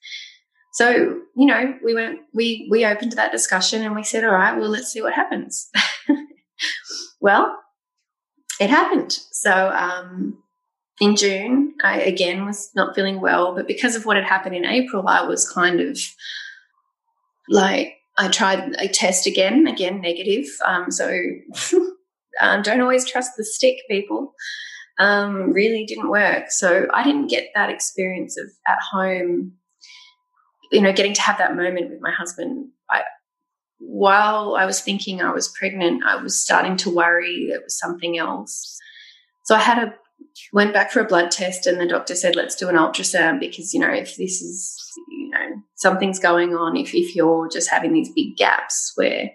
So, 0.72 1.20
you 1.36 1.46
know, 1.46 1.74
we 1.84 1.94
went, 1.94 2.20
we, 2.32 2.66
we 2.70 2.86
opened 2.86 3.12
that 3.12 3.32
discussion 3.32 3.82
and 3.82 3.94
we 3.94 4.04
said, 4.04 4.24
all 4.24 4.32
right, 4.32 4.56
well, 4.56 4.70
let's 4.70 4.90
see 4.90 5.02
what 5.02 5.12
happens. 5.12 5.68
well, 7.20 7.58
it 8.58 8.70
happened. 8.70 9.12
So, 9.32 9.68
um, 9.68 10.42
in 11.02 11.16
June, 11.16 11.74
I 11.82 12.00
again 12.00 12.46
was 12.46 12.70
not 12.74 12.94
feeling 12.94 13.20
well, 13.20 13.54
but 13.54 13.66
because 13.66 13.96
of 13.96 14.06
what 14.06 14.16
had 14.16 14.24
happened 14.24 14.54
in 14.54 14.64
April, 14.64 15.08
I 15.08 15.22
was 15.22 15.50
kind 15.50 15.80
of 15.80 15.98
like, 17.48 17.94
I 18.16 18.28
tried 18.28 18.76
a 18.78 18.88
test 18.88 19.26
again, 19.26 19.66
again 19.66 20.00
negative. 20.00 20.46
Um, 20.64 20.90
so 20.90 21.08
um, 22.40 22.62
don't 22.62 22.80
always 22.80 23.04
trust 23.04 23.32
the 23.36 23.44
stick, 23.44 23.76
people. 23.90 24.34
Um, 24.98 25.52
really 25.52 25.84
didn't 25.84 26.10
work. 26.10 26.50
So 26.50 26.86
I 26.92 27.02
didn't 27.02 27.28
get 27.28 27.48
that 27.54 27.70
experience 27.70 28.38
of 28.38 28.46
at 28.66 28.78
home 28.92 29.54
you 30.72 30.80
know, 30.80 30.92
getting 30.92 31.12
to 31.12 31.20
have 31.20 31.38
that 31.38 31.54
moment 31.54 31.90
with 31.90 32.00
my 32.00 32.10
husband, 32.10 32.68
I, 32.88 33.02
while 33.78 34.56
I 34.56 34.64
was 34.64 34.80
thinking 34.80 35.20
I 35.20 35.30
was 35.30 35.48
pregnant, 35.48 36.02
I 36.04 36.16
was 36.16 36.40
starting 36.40 36.78
to 36.78 36.90
worry 36.90 37.46
there 37.48 37.60
was 37.60 37.78
something 37.78 38.16
else. 38.16 38.78
So 39.44 39.54
I 39.54 39.58
had 39.58 39.78
a 39.78 39.94
went 40.52 40.72
back 40.72 40.90
for 40.90 41.00
a 41.00 41.06
blood 41.06 41.30
test, 41.30 41.66
and 41.66 41.80
the 41.80 41.86
doctor 41.86 42.14
said, 42.14 42.36
"Let's 42.36 42.56
do 42.56 42.68
an 42.68 42.76
ultrasound 42.76 43.40
because 43.40 43.72
you 43.72 43.80
know 43.80 43.90
if 43.90 44.16
this 44.16 44.40
is 44.42 44.78
you 45.08 45.30
know 45.30 45.62
something's 45.74 46.18
going 46.18 46.54
on, 46.54 46.76
if 46.76 46.94
if 46.94 47.14
you're 47.14 47.48
just 47.48 47.70
having 47.70 47.92
these 47.92 48.12
big 48.14 48.36
gaps 48.36 48.92
where 48.96 49.30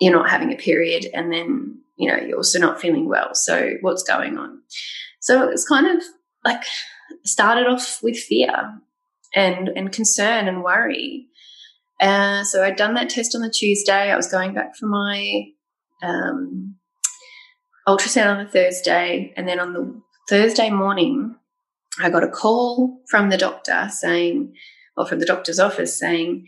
you're 0.00 0.12
not 0.12 0.30
having 0.30 0.52
a 0.52 0.56
period, 0.56 1.06
and 1.14 1.32
then 1.32 1.80
you 1.96 2.10
know 2.10 2.16
you're 2.16 2.38
also 2.38 2.58
not 2.58 2.80
feeling 2.80 3.08
well, 3.08 3.34
so 3.34 3.74
what's 3.80 4.02
going 4.02 4.38
on?" 4.38 4.62
So 5.20 5.42
it 5.42 5.50
was 5.50 5.66
kind 5.66 5.86
of 5.86 6.02
like 6.44 6.62
started 7.24 7.66
off 7.66 8.02
with 8.02 8.16
fear 8.16 8.78
and 9.34 9.68
and 9.68 9.92
concern 9.92 10.48
and 10.48 10.62
worry. 10.62 11.26
Uh, 12.00 12.42
so 12.42 12.64
I'd 12.64 12.76
done 12.76 12.94
that 12.94 13.10
test 13.10 13.34
on 13.34 13.42
the 13.42 13.50
Tuesday. 13.50 14.10
I 14.10 14.16
was 14.16 14.26
going 14.26 14.54
back 14.54 14.74
for 14.76 14.86
my 14.86 15.44
um, 16.02 16.74
ultrasound 17.86 18.38
on 18.38 18.44
the 18.44 18.50
Thursday, 18.50 19.32
and 19.36 19.46
then 19.46 19.60
on 19.60 19.72
the 19.72 20.00
Thursday 20.28 20.70
morning, 20.70 21.36
I 22.00 22.10
got 22.10 22.24
a 22.24 22.28
call 22.28 23.00
from 23.10 23.30
the 23.30 23.36
doctor 23.36 23.88
saying, 23.90 24.54
or 24.96 25.06
from 25.06 25.18
the 25.18 25.26
doctor's 25.26 25.58
office 25.58 25.98
saying, 25.98 26.46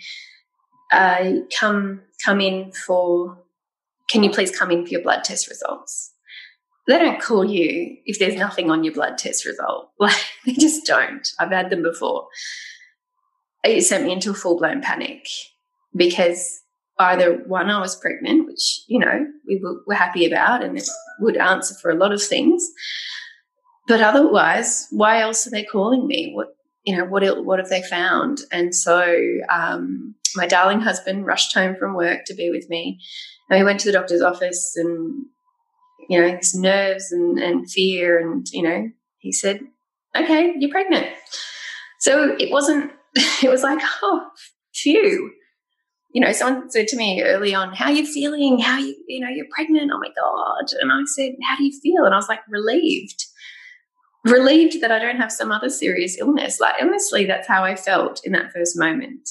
uh, 0.92 1.33
"Come, 1.59 2.03
come 2.25 2.40
in 2.40 2.73
for. 2.73 3.38
Can 4.11 4.23
you 4.23 4.31
please 4.31 4.57
come 4.57 4.70
in 4.70 4.85
for 4.85 4.90
your 4.90 5.03
blood 5.03 5.25
test 5.25 5.49
results?" 5.49 6.12
They 6.87 6.99
don't 6.99 7.20
call 7.20 7.47
you 7.47 7.97
if 8.05 8.18
there's 8.18 8.37
nothing 8.37 8.70
on 8.70 8.85
your 8.85 8.92
blood 8.92 9.16
test 9.18 9.44
result. 9.47 9.90
Like 9.99 10.16
they 10.44 10.53
just 10.53 10.85
don't. 10.85 11.27
I've 11.38 11.51
had 11.51 11.70
them 11.70 11.83
before 11.83 12.29
it 13.64 13.83
sent 13.83 14.05
me 14.05 14.12
into 14.12 14.31
a 14.31 14.35
full 14.35 14.59
blown 14.59 14.81
panic 14.83 15.27
because 15.97 16.61
either 16.98 17.42
one, 17.46 17.70
I 17.70 17.80
was 17.80 17.96
pregnant, 17.96 18.46
which, 18.46 18.83
you 18.87 18.98
know, 18.98 19.26
we 19.46 19.61
were, 19.62 19.80
were 19.87 19.94
happy 19.94 20.26
about 20.26 20.62
and 20.62 20.80
would 21.20 21.37
answer 21.37 21.74
for 21.80 21.90
a 21.90 21.96
lot 21.96 22.12
of 22.12 22.22
things. 22.22 22.66
But 23.87 24.00
otherwise, 24.00 24.87
why 24.90 25.20
else 25.20 25.46
are 25.46 25.50
they 25.50 25.64
calling 25.64 26.07
me? 26.07 26.33
What, 26.35 26.48
you 26.85 26.96
know, 26.96 27.04
what, 27.04 27.44
what 27.44 27.59
have 27.59 27.68
they 27.68 27.83
found? 27.83 28.38
And 28.52 28.74
so 28.74 29.04
um, 29.50 30.14
my 30.37 30.46
darling 30.46 30.80
husband 30.80 31.26
rushed 31.26 31.54
home 31.54 31.76
from 31.76 31.94
work 31.94 32.20
to 32.26 32.35
be 32.35 32.50
with 32.50 32.68
me. 32.68 33.00
And 33.50 33.59
we 33.59 33.64
went 33.64 33.80
to 33.80 33.87
the 33.87 33.92
doctor's 33.92 34.22
office 34.22 34.74
and, 34.76 35.26
you 36.09 36.20
know, 36.20 36.37
his 36.37 36.54
nerves 36.54 37.12
and, 37.12 37.38
and 37.38 37.70
fear. 37.70 38.18
And, 38.18 38.46
you 38.52 38.62
know, 38.62 38.88
he 39.18 39.33
said, 39.33 39.61
okay, 40.16 40.54
you're 40.59 40.70
pregnant. 40.70 41.09
So 42.00 42.37
it 42.38 42.50
wasn't 42.50 42.92
it 43.42 43.50
was 43.50 43.62
like, 43.62 43.80
oh, 44.02 44.28
phew. 44.74 45.33
You 46.14 46.20
know, 46.20 46.33
someone 46.33 46.70
said 46.70 46.88
to 46.88 46.96
me 46.96 47.22
early 47.22 47.55
on, 47.55 47.74
how 47.74 47.87
are 47.87 47.92
you 47.92 48.07
feeling? 48.07 48.61
How 48.61 48.79
you, 48.79 48.96
you 49.09 49.20
know, 49.20 49.29
you're 49.29 49.48
pregnant. 49.55 49.90
Oh 49.92 49.98
my 49.98 50.09
God. 50.16 50.72
And 50.81 50.90
I 50.90 51.03
said, 51.07 51.33
how 51.46 51.57
do 51.57 51.64
you 51.64 51.79
feel? 51.83 52.05
And 52.05 52.14
I 52.14 52.16
was 52.16 52.29
like, 52.29 52.40
relieved. 52.48 53.27
Relieved 54.24 54.81
that 54.81 54.92
I 54.92 54.98
don't 55.00 55.18
have 55.18 55.33
some 55.33 55.53
other 55.53 55.68
serious 55.68 56.16
illness. 56.18 56.61
Like, 56.61 56.77
honestly, 56.81 57.27
that's 57.27 57.48
how 57.48 57.64
I 57.64 57.74
felt 57.74 58.20
in 58.24 58.33
that 58.33 58.53
first 58.53 58.79
moment. 58.79 59.29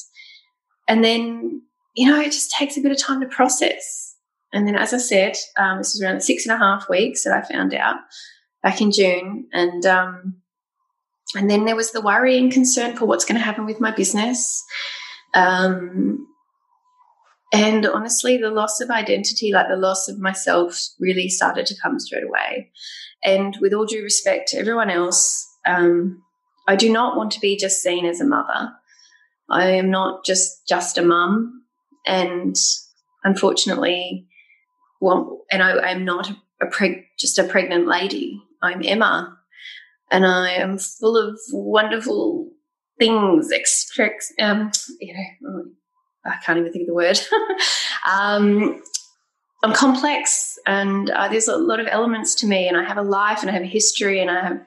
and 0.88 1.04
then, 1.04 1.62
you 1.96 2.10
know, 2.10 2.19
it 2.19 2.32
just 2.32 2.52
takes 2.52 2.78
a 2.78 2.82
bit 2.82 2.91
of 2.91 2.98
time 2.98 3.22
to 3.22 3.28
process. 3.28 4.15
And 4.52 4.67
then, 4.67 4.76
as 4.76 4.93
I 4.93 4.98
said, 4.98 5.36
um, 5.58 5.78
this 5.80 5.93
was 5.93 6.02
around 6.02 6.22
six 6.22 6.46
and 6.46 6.54
a 6.54 6.58
half 6.58 6.89
weeks 6.89 7.24
that 7.24 7.34
I 7.34 7.41
found 7.41 7.74
out 7.74 7.96
back 8.62 8.82
in 8.82 8.91
June. 8.91 9.48
And, 9.52 9.86
um, 9.86 10.36
and 11.36 11.50
then 11.50 11.65
there 11.65 11.76
was 11.76 11.91
the 11.91 12.02
worry 12.02 12.38
and 12.38 12.52
concern 12.52 12.96
for 12.96 13.06
what's 13.06 13.26
going 13.26 13.38
to 13.38 13.43
happen 13.43 13.65
with 13.65 13.80
my 13.82 13.91
business. 13.91 14.63
Um, 15.34 16.28
and 17.54 17.86
honestly, 17.86 18.38
the 18.38 18.50
loss 18.50 18.82
of 18.82 18.89
identity, 18.89 19.54
like 19.54 19.68
the 19.70 19.76
loss 19.76 20.10
of 20.10 20.20
myself, 20.20 20.76
really 21.00 21.30
started 21.30 21.68
to 21.68 21.80
come 21.80 22.00
straight 22.00 22.24
away. 22.24 22.72
And 23.24 23.56
with 23.62 23.74
all 23.74 23.86
due 23.86 24.02
respect 24.02 24.50
to 24.50 24.58
everyone 24.58 24.89
else, 24.89 25.48
um, 25.66 26.24
I 26.68 26.76
do 26.76 26.92
not 26.92 27.16
want 27.16 27.32
to 27.32 27.39
be 27.39 27.56
just 27.56 27.84
seen 27.84 28.06
as 28.06 28.20
a 28.20 28.26
mother. 28.26 28.72
I 29.50 29.68
am 29.68 29.92
not 29.92 30.26
just 30.26 30.68
just 30.68 30.98
a 30.98 31.04
mum, 31.04 31.63
and 32.08 32.56
unfortunately, 33.24 34.28
well, 35.00 35.44
and 35.52 35.62
I, 35.62 35.92
am 35.92 36.06
not 36.06 36.32
a 36.60 36.66
preg- 36.66 37.06
just 37.20 37.38
a 37.38 37.44
pregnant 37.44 37.88
lady. 37.88 38.42
I'm 38.63 38.82
Emma, 38.84 39.38
and 40.10 40.26
I 40.26 40.54
am 40.54 40.80
full 40.80 41.18
of 41.18 41.39
wonderful 41.52 42.50
things. 42.98 43.52
Extracts, 43.52 44.34
um, 44.39 44.72
you 45.00 45.13
know, 45.13 45.66
I 46.26 46.38
can't 46.38 46.58
even 46.58 46.72
think 46.72 46.84
of 46.84 46.88
the 46.88 46.94
word. 46.94 47.20
um, 48.10 48.82
I'm 49.64 49.74
complex, 49.74 50.58
and 50.66 51.10
uh, 51.10 51.30
there's 51.30 51.48
a 51.48 51.58
lot 51.58 51.80
of 51.80 51.88
elements 51.88 52.36
to 52.36 52.48
me, 52.48 52.68
and 52.68 52.76
I 52.78 52.84
have 52.84 52.98
a 52.98 53.02
life, 53.02 53.42
and 53.42 53.50
I 53.50 53.54
have 53.54 53.64
a 53.64 53.68
history, 53.68 54.20
and 54.20 54.30
I 54.30 54.44
have 54.44 54.62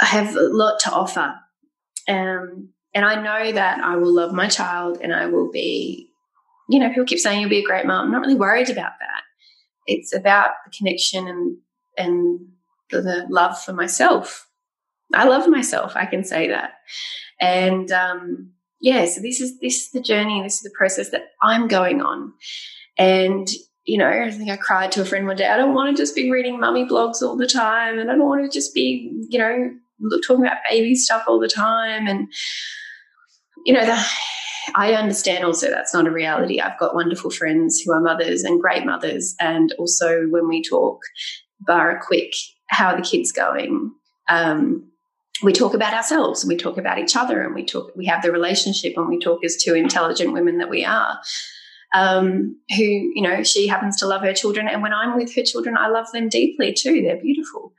I 0.00 0.06
have 0.06 0.34
a 0.34 0.40
lot 0.40 0.80
to 0.80 0.90
offer. 0.90 1.34
Um, 2.08 2.70
and 2.94 3.04
I 3.04 3.22
know 3.22 3.52
that 3.52 3.80
I 3.80 3.96
will 3.96 4.12
love 4.14 4.32
my 4.32 4.48
child, 4.48 4.98
and 5.02 5.12
I 5.12 5.26
will 5.26 5.50
be, 5.50 6.10
you 6.68 6.78
know, 6.78 6.88
people 6.88 7.04
keep 7.04 7.18
saying 7.18 7.40
you'll 7.40 7.50
be 7.50 7.58
a 7.58 7.66
great 7.66 7.86
mom. 7.86 8.06
I'm 8.06 8.12
not 8.12 8.22
really 8.22 8.34
worried 8.34 8.70
about 8.70 8.92
that. 8.98 9.22
It's 9.86 10.14
about 10.14 10.52
the 10.64 10.72
connection 10.76 11.28
and 11.28 11.58
and 11.98 12.40
the, 12.90 13.02
the 13.02 13.26
love 13.28 13.60
for 13.60 13.72
myself. 13.72 14.48
I 15.12 15.24
love 15.24 15.48
myself. 15.48 15.92
I 15.96 16.06
can 16.06 16.24
say 16.24 16.48
that, 16.48 16.72
and 17.40 17.90
um, 17.92 18.52
yeah, 18.80 19.04
so 19.06 19.20
this 19.20 19.40
is 19.40 19.58
this 19.60 19.76
is 19.76 19.90
the 19.90 20.00
journey, 20.00 20.42
this 20.42 20.56
is 20.56 20.62
the 20.62 20.74
process 20.76 21.10
that 21.10 21.28
I'm 21.42 21.68
going 21.68 22.00
on. 22.00 22.32
And 22.96 23.48
you 23.84 23.98
know, 23.98 24.08
I 24.08 24.30
think 24.30 24.50
I 24.50 24.56
cried 24.56 24.92
to 24.92 25.02
a 25.02 25.04
friend 25.04 25.26
one 25.26 25.36
day. 25.36 25.48
I 25.48 25.56
don't 25.56 25.74
want 25.74 25.94
to 25.94 26.00
just 26.00 26.14
be 26.14 26.30
reading 26.30 26.60
mummy 26.60 26.86
blogs 26.86 27.22
all 27.22 27.36
the 27.36 27.46
time, 27.46 27.98
and 27.98 28.10
I 28.10 28.14
don't 28.14 28.28
want 28.28 28.44
to 28.44 28.50
just 28.50 28.74
be, 28.74 29.10
you 29.28 29.38
know, 29.38 29.70
talking 30.26 30.44
about 30.44 30.58
baby 30.68 30.94
stuff 30.94 31.24
all 31.26 31.40
the 31.40 31.48
time. 31.48 32.06
And 32.06 32.28
you 33.66 33.74
know, 33.74 33.84
the, 33.84 34.02
I 34.74 34.94
understand 34.94 35.44
also 35.44 35.70
that's 35.70 35.92
not 35.92 36.06
a 36.06 36.10
reality. 36.10 36.60
I've 36.60 36.78
got 36.78 36.94
wonderful 36.94 37.30
friends 37.30 37.80
who 37.80 37.92
are 37.92 38.00
mothers 38.00 38.44
and 38.44 38.60
great 38.60 38.86
mothers, 38.86 39.34
and 39.40 39.74
also 39.78 40.26
when 40.28 40.48
we 40.48 40.62
talk, 40.62 41.00
bar 41.60 41.96
a 41.96 42.00
quick, 42.00 42.32
how 42.68 42.88
are 42.88 42.96
the 42.96 43.02
kids 43.02 43.32
going? 43.32 43.92
Um, 44.28 44.89
we 45.42 45.52
talk 45.52 45.74
about 45.74 45.94
ourselves 45.94 46.42
and 46.42 46.48
we 46.48 46.56
talk 46.56 46.76
about 46.76 46.98
each 46.98 47.16
other 47.16 47.42
and 47.42 47.54
we 47.54 47.64
talk 47.64 47.90
we 47.96 48.06
have 48.06 48.22
the 48.22 48.32
relationship 48.32 48.94
and 48.96 49.08
we 49.08 49.18
talk 49.18 49.44
as 49.44 49.56
two 49.56 49.74
intelligent 49.74 50.32
women 50.32 50.58
that 50.58 50.70
we 50.70 50.84
are 50.84 51.18
um, 51.94 52.56
who 52.76 52.84
you 52.84 53.22
know 53.22 53.42
she 53.42 53.66
happens 53.66 53.96
to 53.96 54.06
love 54.06 54.22
her 54.22 54.32
children 54.32 54.68
and 54.68 54.82
when 54.82 54.92
i'm 54.92 55.16
with 55.16 55.34
her 55.34 55.42
children 55.42 55.76
i 55.76 55.88
love 55.88 56.10
them 56.12 56.28
deeply 56.28 56.72
too 56.72 57.02
they're 57.02 57.20
beautiful 57.20 57.72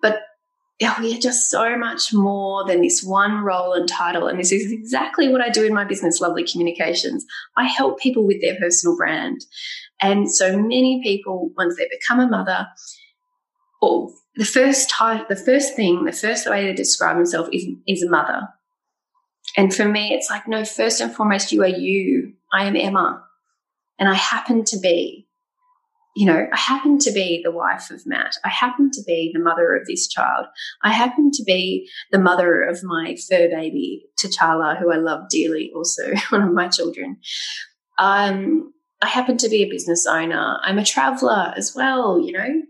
but 0.00 0.20
yeah, 0.80 0.98
we 0.98 1.14
are 1.14 1.20
just 1.20 1.50
so 1.50 1.76
much 1.76 2.14
more 2.14 2.64
than 2.66 2.80
this 2.80 3.02
one 3.04 3.44
role 3.44 3.74
and 3.74 3.86
title. 3.86 4.26
And 4.28 4.40
this 4.40 4.50
is 4.50 4.72
exactly 4.72 5.28
what 5.28 5.42
I 5.42 5.50
do 5.50 5.62
in 5.62 5.74
my 5.74 5.84
business, 5.84 6.22
Lovely 6.22 6.42
Communications. 6.42 7.26
I 7.54 7.64
help 7.66 8.00
people 8.00 8.26
with 8.26 8.40
their 8.40 8.56
personal 8.56 8.96
brand. 8.96 9.42
And 10.00 10.32
so 10.32 10.56
many 10.56 11.02
people, 11.02 11.50
once 11.54 11.76
they 11.76 11.86
become 11.90 12.18
a 12.18 12.26
mother, 12.26 12.66
or 13.82 14.10
the 14.40 14.46
first 14.46 14.88
type, 14.88 15.28
the 15.28 15.36
first 15.36 15.76
thing, 15.76 16.06
the 16.06 16.12
first 16.12 16.48
way 16.48 16.64
to 16.64 16.72
describe 16.72 17.18
himself 17.18 17.50
is 17.52 17.66
is 17.86 18.02
a 18.02 18.08
mother. 18.08 18.48
And 19.54 19.74
for 19.74 19.84
me, 19.84 20.14
it's 20.14 20.30
like, 20.30 20.48
no, 20.48 20.64
first 20.64 21.02
and 21.02 21.14
foremost, 21.14 21.52
you 21.52 21.62
are 21.62 21.68
you. 21.68 22.32
I 22.50 22.64
am 22.64 22.74
Emma. 22.74 23.22
And 23.98 24.08
I 24.08 24.14
happen 24.14 24.64
to 24.64 24.78
be, 24.78 25.28
you 26.16 26.24
know, 26.24 26.46
I 26.50 26.56
happen 26.56 26.98
to 27.00 27.12
be 27.12 27.42
the 27.44 27.50
wife 27.50 27.90
of 27.90 28.06
Matt. 28.06 28.32
I 28.42 28.48
happen 28.48 28.90
to 28.92 29.02
be 29.06 29.30
the 29.34 29.42
mother 29.42 29.76
of 29.76 29.86
this 29.86 30.08
child. 30.08 30.46
I 30.82 30.90
happen 30.90 31.30
to 31.32 31.44
be 31.44 31.86
the 32.10 32.18
mother 32.18 32.62
of 32.62 32.82
my 32.82 33.16
fur 33.28 33.50
baby, 33.50 34.06
T'Challa, 34.18 34.78
who 34.78 34.90
I 34.90 34.96
love 34.96 35.28
dearly, 35.28 35.70
also 35.76 36.14
one 36.30 36.44
of 36.44 36.54
my 36.54 36.68
children. 36.68 37.18
Um, 37.98 38.72
I 39.02 39.08
happen 39.08 39.36
to 39.36 39.50
be 39.50 39.64
a 39.64 39.70
business 39.70 40.06
owner. 40.06 40.58
I'm 40.62 40.78
a 40.78 40.84
traveler 40.84 41.52
as 41.58 41.74
well, 41.76 42.18
you 42.18 42.32
know, 42.32 42.62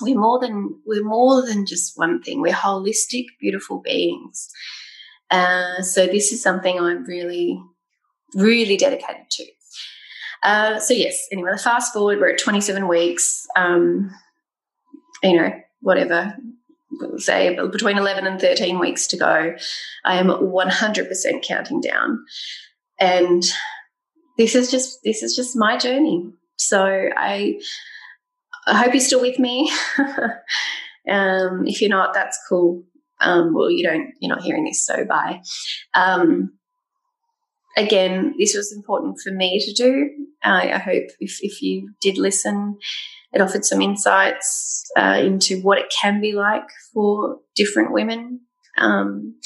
we're 0.00 0.18
more 0.18 0.38
than 0.38 0.80
we're 0.86 1.04
more 1.04 1.44
than 1.44 1.66
just 1.66 1.92
one 1.96 2.22
thing. 2.22 2.40
We're 2.40 2.52
holistic, 2.52 3.26
beautiful 3.40 3.80
beings. 3.80 4.48
Uh, 5.30 5.80
so 5.82 6.06
this 6.06 6.32
is 6.32 6.42
something 6.42 6.78
I'm 6.78 7.04
really, 7.04 7.60
really 8.34 8.76
dedicated 8.76 9.30
to. 9.30 9.46
Uh, 10.42 10.78
so 10.78 10.92
yes, 10.92 11.26
anyway, 11.32 11.56
fast 11.56 11.92
forward, 11.92 12.18
we're 12.18 12.32
at 12.32 12.38
27 12.38 12.88
weeks. 12.88 13.46
Um, 13.56 14.10
you 15.22 15.36
know, 15.36 15.52
whatever, 15.80 16.36
say 17.16 17.56
between 17.70 17.96
11 17.96 18.26
and 18.26 18.40
13 18.40 18.78
weeks 18.78 19.06
to 19.08 19.16
go. 19.16 19.54
I 20.04 20.16
am 20.16 20.26
100% 20.26 21.42
counting 21.42 21.80
down, 21.80 22.24
and 22.98 23.44
this 24.36 24.54
is 24.54 24.70
just 24.70 24.98
this 25.04 25.22
is 25.22 25.34
just 25.36 25.56
my 25.56 25.76
journey. 25.76 26.32
So 26.56 27.08
I 27.16 27.60
I 28.66 28.76
hope 28.76 28.94
you're 28.94 29.00
still 29.00 29.20
with 29.20 29.38
me. 29.38 29.70
um, 31.08 31.66
if 31.66 31.80
you're 31.80 31.90
not, 31.90 32.14
that's 32.14 32.38
cool. 32.48 32.84
Um, 33.20 33.54
well, 33.54 33.70
you 33.70 33.84
don't, 33.84 34.12
you're 34.20 34.34
not 34.34 34.42
hearing 34.42 34.64
this, 34.64 34.84
so 34.84 35.04
bye. 35.04 35.42
Um, 35.94 36.52
again, 37.76 38.34
this 38.38 38.54
was 38.54 38.72
important 38.72 39.18
for 39.22 39.32
me 39.32 39.58
to 39.64 39.72
do. 39.72 40.10
I, 40.42 40.72
I 40.72 40.78
hope 40.78 41.04
if, 41.20 41.38
if 41.40 41.62
you 41.62 41.90
did 42.00 42.18
listen, 42.18 42.78
it 43.32 43.40
offered 43.40 43.64
some 43.64 43.80
insights 43.80 44.84
uh, 44.96 45.20
into 45.20 45.60
what 45.62 45.78
it 45.78 45.92
can 46.00 46.20
be 46.20 46.32
like 46.32 46.68
for 46.92 47.38
different 47.56 47.92
women. 47.92 48.40
Um, 48.78 49.36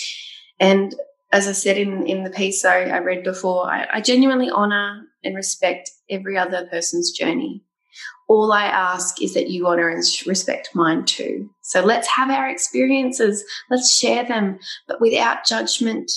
and 0.59 0.94
as 1.33 1.48
I 1.48 1.52
said 1.52 1.76
in, 1.76 2.07
in 2.07 2.24
the 2.24 2.31
piece 2.31 2.64
I, 2.64 2.85
I 2.85 2.98
read 2.98 3.24
before, 3.24 3.66
I, 3.66 3.87
I 3.94 4.00
genuinely 4.00 4.50
honour 4.50 5.02
and 5.22 5.37
respect 5.37 5.90
every 6.09 6.38
other 6.38 6.66
person's 6.66 7.11
journey 7.11 7.62
all 8.28 8.52
I 8.52 8.64
ask 8.64 9.22
is 9.22 9.34
that 9.34 9.50
you 9.50 9.66
honor 9.66 9.88
and 9.88 10.02
respect 10.26 10.70
mine 10.74 11.04
too. 11.04 11.48
So 11.62 11.84
let's 11.84 12.08
have 12.08 12.30
our 12.30 12.48
experiences, 12.48 13.44
let's 13.70 13.96
share 13.96 14.24
them, 14.24 14.58
but 14.88 15.00
without 15.00 15.46
judgment, 15.46 16.10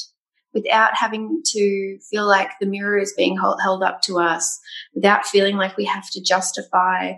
without 0.54 0.96
having 0.96 1.42
to 1.46 2.00
feel 2.10 2.28
like 2.28 2.50
the 2.60 2.66
mirror 2.66 2.98
is 2.98 3.14
being 3.16 3.38
held 3.38 3.84
up 3.84 4.02
to 4.04 4.18
us, 4.18 4.60
without 4.96 5.26
feeling 5.26 5.58
like 5.58 5.78
we 5.78 5.86
have 5.86 6.10
to 6.12 6.22
justify 6.22 7.14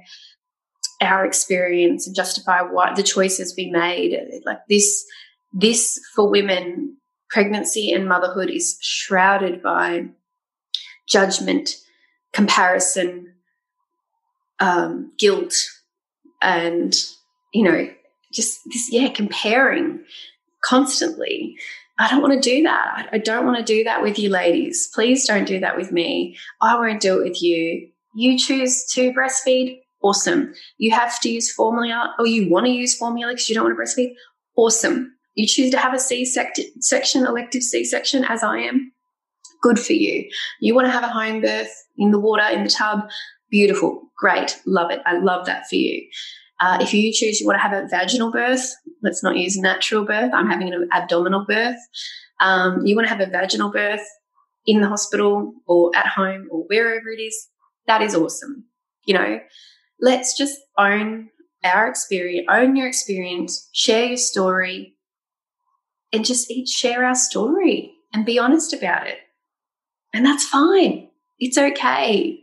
our 0.99 1.25
experience 1.25 2.05
and 2.05 2.15
justify 2.15 2.61
what 2.61 2.95
the 2.95 3.03
choices 3.03 3.55
we 3.57 3.69
made. 3.71 4.19
Like 4.45 4.59
this, 4.67 5.05
this 5.53 5.99
for 6.15 6.29
women, 6.29 6.97
pregnancy 7.29 7.93
and 7.93 8.09
motherhood 8.09 8.49
is 8.49 8.77
shrouded 8.81 9.63
by 9.63 10.07
judgment, 11.07 11.77
comparison, 12.33 13.33
um, 14.61 15.11
guilt 15.17 15.53
and, 16.41 16.95
you 17.53 17.63
know, 17.63 17.89
just 18.31 18.59
this, 18.67 18.87
yeah, 18.91 19.09
comparing 19.09 19.99
constantly. 20.63 21.57
I 21.99 22.09
don't 22.09 22.21
want 22.21 22.33
to 22.33 22.49
do 22.49 22.63
that. 22.63 23.09
I 23.11 23.17
don't 23.17 23.45
want 23.45 23.57
to 23.57 23.63
do 23.63 23.83
that 23.83 24.01
with 24.01 24.17
you 24.17 24.29
ladies. 24.29 24.89
Please 24.93 25.27
don't 25.27 25.45
do 25.45 25.59
that 25.59 25.75
with 25.75 25.91
me. 25.91 26.37
I 26.61 26.75
won't 26.75 27.01
do 27.01 27.19
it 27.19 27.29
with 27.29 27.41
you. 27.41 27.89
You 28.15 28.39
choose 28.39 28.85
to 28.93 29.11
breastfeed. 29.11 29.79
Awesome. 30.01 30.53
You 30.77 30.91
have 30.91 31.19
to 31.21 31.29
use 31.29 31.51
formula 31.51 32.15
or 32.17 32.25
you 32.25 32.49
want 32.49 32.65
to 32.65 32.71
use 32.71 32.97
formula 32.97 33.33
because 33.33 33.49
you 33.49 33.55
don't 33.55 33.65
want 33.65 33.77
to 33.77 33.83
breastfeed. 33.83 34.13
Awesome. 34.55 35.13
You 35.35 35.45
choose 35.45 35.71
to 35.71 35.77
have 35.77 35.93
a 35.93 35.99
C 35.99 36.25
section, 36.25 37.25
elective 37.25 37.63
C 37.63 37.85
section, 37.85 38.23
as 38.25 38.43
I 38.43 38.59
am. 38.59 38.91
Good 39.61 39.79
for 39.79 39.93
you. 39.93 40.29
You 40.59 40.73
want 40.73 40.87
to 40.87 40.91
have 40.91 41.03
a 41.03 41.07
home 41.07 41.41
birth 41.41 41.71
in 41.97 42.11
the 42.11 42.19
water, 42.19 42.43
in 42.43 42.63
the 42.63 42.69
tub. 42.69 43.09
Beautiful. 43.51 44.01
Great. 44.17 44.59
Love 44.65 44.89
it. 44.91 45.01
I 45.05 45.19
love 45.19 45.45
that 45.45 45.67
for 45.69 45.75
you. 45.75 46.07
Uh, 46.59 46.77
if 46.79 46.93
you 46.93 47.11
choose 47.11 47.39
you 47.39 47.47
want 47.47 47.57
to 47.57 47.61
have 47.61 47.73
a 47.73 47.87
vaginal 47.87 48.31
birth, 48.31 48.73
let's 49.01 49.23
not 49.23 49.35
use 49.35 49.57
natural 49.57 50.05
birth. 50.05 50.31
I'm 50.33 50.49
having 50.49 50.73
an 50.73 50.87
abdominal 50.93 51.45
birth. 51.47 51.79
Um, 52.39 52.85
you 52.85 52.95
want 52.95 53.07
to 53.07 53.13
have 53.13 53.19
a 53.19 53.29
vaginal 53.29 53.71
birth 53.71 54.05
in 54.65 54.81
the 54.81 54.87
hospital 54.87 55.53
or 55.67 55.91
at 55.95 56.07
home 56.07 56.47
or 56.51 56.63
wherever 56.67 57.09
it 57.09 57.19
is. 57.19 57.47
That 57.87 58.01
is 58.01 58.15
awesome. 58.15 58.65
You 59.05 59.15
know, 59.15 59.39
let's 59.99 60.37
just 60.37 60.59
own 60.77 61.29
our 61.63 61.87
experience, 61.87 62.45
own 62.49 62.75
your 62.75 62.87
experience, 62.87 63.69
share 63.73 64.05
your 64.05 64.17
story, 64.17 64.95
and 66.13 66.23
just 66.23 66.49
each 66.51 66.69
share 66.69 67.05
our 67.05 67.15
story 67.15 67.93
and 68.13 68.25
be 68.25 68.37
honest 68.37 68.73
about 68.73 69.07
it. 69.07 69.17
And 70.13 70.25
that's 70.25 70.45
fine. 70.45 71.09
It's 71.39 71.57
okay. 71.57 72.41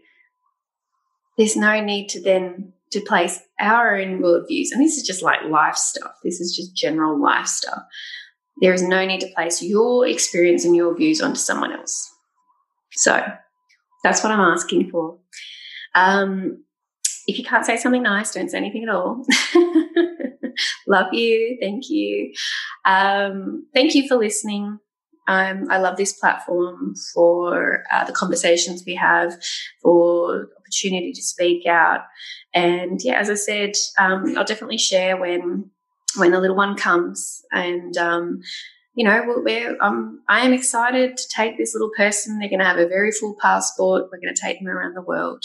There's 1.38 1.57
no 1.57 1.81
need 1.81 2.09
to 2.11 2.22
then 2.22 2.74
to 2.90 3.01
place 3.01 3.40
our 3.61 3.96
own 3.96 4.20
worldviews. 4.20 4.68
And 4.72 4.83
this 4.83 4.96
is 4.96 5.07
just 5.07 5.22
like 5.22 5.44
life 5.44 5.77
stuff. 5.77 6.12
This 6.24 6.40
is 6.40 6.55
just 6.55 6.77
general 6.77 7.20
life 7.20 7.46
stuff. 7.46 7.83
There 8.61 8.72
is 8.72 8.83
no 8.83 9.07
need 9.07 9.20
to 9.20 9.33
place 9.35 9.62
your 9.62 10.07
experience 10.07 10.64
and 10.64 10.74
your 10.74 10.96
views 10.96 11.20
onto 11.20 11.38
someone 11.38 11.72
else. 11.72 12.12
So 12.92 13.24
that's 14.03 14.22
what 14.22 14.33
I'm 14.33 14.40
asking 14.40 14.90
for. 14.90 15.18
Um, 15.94 16.64
if 17.27 17.38
you 17.38 17.44
can't 17.44 17.66
say 17.66 17.77
something 17.77 18.03
nice, 18.03 18.33
don't 18.33 18.51
say 18.51 18.57
anything 18.57 18.85
at 18.85 18.88
all. 18.88 19.24
love 20.88 21.12
you. 21.12 21.59
Thank 21.61 21.90
you. 21.90 22.33
Um, 22.85 23.66
thank 23.74 23.94
you 23.94 24.09
for 24.09 24.16
listening. 24.16 24.79
Um, 25.29 25.66
I 25.70 25.79
love 25.79 25.98
this 25.98 26.14
platform 26.14 26.94
for 27.14 27.85
uh, 27.92 28.05
the 28.05 28.12
conversations 28.12 28.83
we 28.87 28.94
have, 28.94 29.35
for 29.83 30.48
opportunity 30.68 31.12
to 31.12 31.22
speak 31.22 31.66
out. 31.66 32.00
And 32.52 33.00
yeah, 33.02 33.18
as 33.18 33.31
I 33.31 33.35
said, 33.35 33.72
um, 33.98 34.37
I'll 34.37 34.44
definitely 34.44 34.78
share 34.78 35.16
when 35.16 35.70
when 36.16 36.33
the 36.33 36.40
little 36.40 36.57
one 36.57 36.76
comes. 36.76 37.42
And 37.52 37.96
um, 37.96 38.40
you 38.94 39.04
know, 39.04 39.22
we're, 39.44 39.76
um, 39.81 40.22
I 40.28 40.40
am 40.40 40.52
excited 40.52 41.16
to 41.16 41.28
take 41.28 41.57
this 41.57 41.72
little 41.72 41.92
person. 41.96 42.38
They're 42.38 42.48
going 42.48 42.59
to 42.59 42.64
have 42.64 42.78
a 42.78 42.88
very 42.88 43.12
full 43.12 43.37
passport. 43.40 44.09
We're 44.11 44.18
going 44.20 44.35
to 44.35 44.40
take 44.40 44.59
them 44.59 44.68
around 44.68 44.94
the 44.94 45.02
world. 45.02 45.44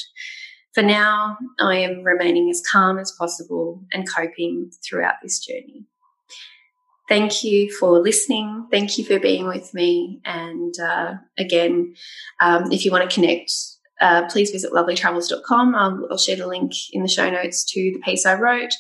For 0.74 0.82
now, 0.82 1.38
I 1.60 1.78
am 1.78 2.04
remaining 2.04 2.50
as 2.50 2.64
calm 2.72 2.98
as 2.98 3.12
possible 3.12 3.84
and 3.94 4.10
coping 4.10 4.72
throughout 4.84 5.16
this 5.22 5.38
journey. 5.38 5.86
Thank 7.08 7.44
you 7.44 7.72
for 7.72 8.00
listening. 8.00 8.68
Thank 8.72 8.98
you 8.98 9.06
for 9.06 9.20
being 9.20 9.46
with 9.46 9.72
me. 9.76 10.20
And 10.26 10.74
uh, 10.80 11.16
again, 11.38 11.94
um, 12.40 12.72
if 12.72 12.86
you 12.86 12.92
want 12.92 13.08
to 13.08 13.14
connect, 13.14 13.52
uh, 14.04 14.28
please 14.28 14.52
visit 14.52 14.74
lovellytravels.com. 14.74 15.76
I'll, 15.76 16.08
I'll, 16.12 16.18
share 16.18 16.36
the 16.36 16.46
link 16.46 16.74
in 16.92 17.04
the 17.04 17.08
show 17.08 17.30
notes 17.30 17.64
to 17.72 17.80
the 17.94 18.00
piece 18.00 18.26
I 18.26 18.36
wrote. 18.36 18.74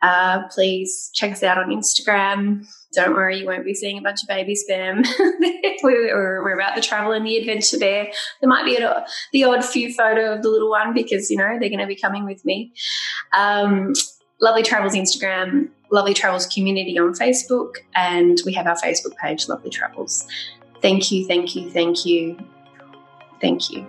Uh, 0.00 0.46
please 0.48 1.10
check 1.14 1.32
us 1.32 1.42
out 1.42 1.58
on 1.58 1.70
Instagram. 1.70 2.64
Don't 2.92 3.14
worry, 3.14 3.40
you 3.40 3.46
won't 3.46 3.64
be 3.64 3.74
seeing 3.74 3.98
a 3.98 4.02
bunch 4.02 4.22
of 4.22 4.28
baby 4.28 4.54
spam. 4.54 5.04
we're, 5.82 6.42
we're, 6.44 6.54
about 6.54 6.76
the 6.76 6.80
travel 6.80 7.10
and 7.10 7.26
the 7.26 7.38
adventure 7.38 7.78
there. 7.78 8.12
There 8.40 8.48
might 8.48 8.64
be 8.64 8.76
a, 8.76 9.04
the 9.32 9.44
odd 9.44 9.64
few 9.64 9.92
photo 9.92 10.32
of 10.32 10.42
the 10.42 10.48
little 10.48 10.70
one 10.70 10.94
because, 10.94 11.28
you 11.28 11.36
know, 11.36 11.56
they're 11.58 11.68
going 11.68 11.78
to 11.78 11.86
be 11.86 11.96
coming 11.96 12.24
with 12.24 12.44
me. 12.44 12.72
Um, 13.36 13.94
Lovelly 14.40 14.62
Travels 14.62 14.94
Instagram, 14.94 15.70
Lovelly 15.90 16.14
Travels 16.14 16.46
Community 16.46 16.98
on 16.98 17.14
Facebook, 17.14 17.76
and 17.96 18.38
we 18.46 18.52
have 18.52 18.66
our 18.68 18.76
Facebook 18.76 19.16
page, 19.16 19.48
Lovelly 19.48 19.70
Travels. 19.70 20.26
Thank 20.82 21.10
you, 21.10 21.26
thank 21.26 21.56
you, 21.56 21.70
thank 21.70 22.04
you, 22.04 22.38
thank 23.40 23.70
you. 23.70 23.86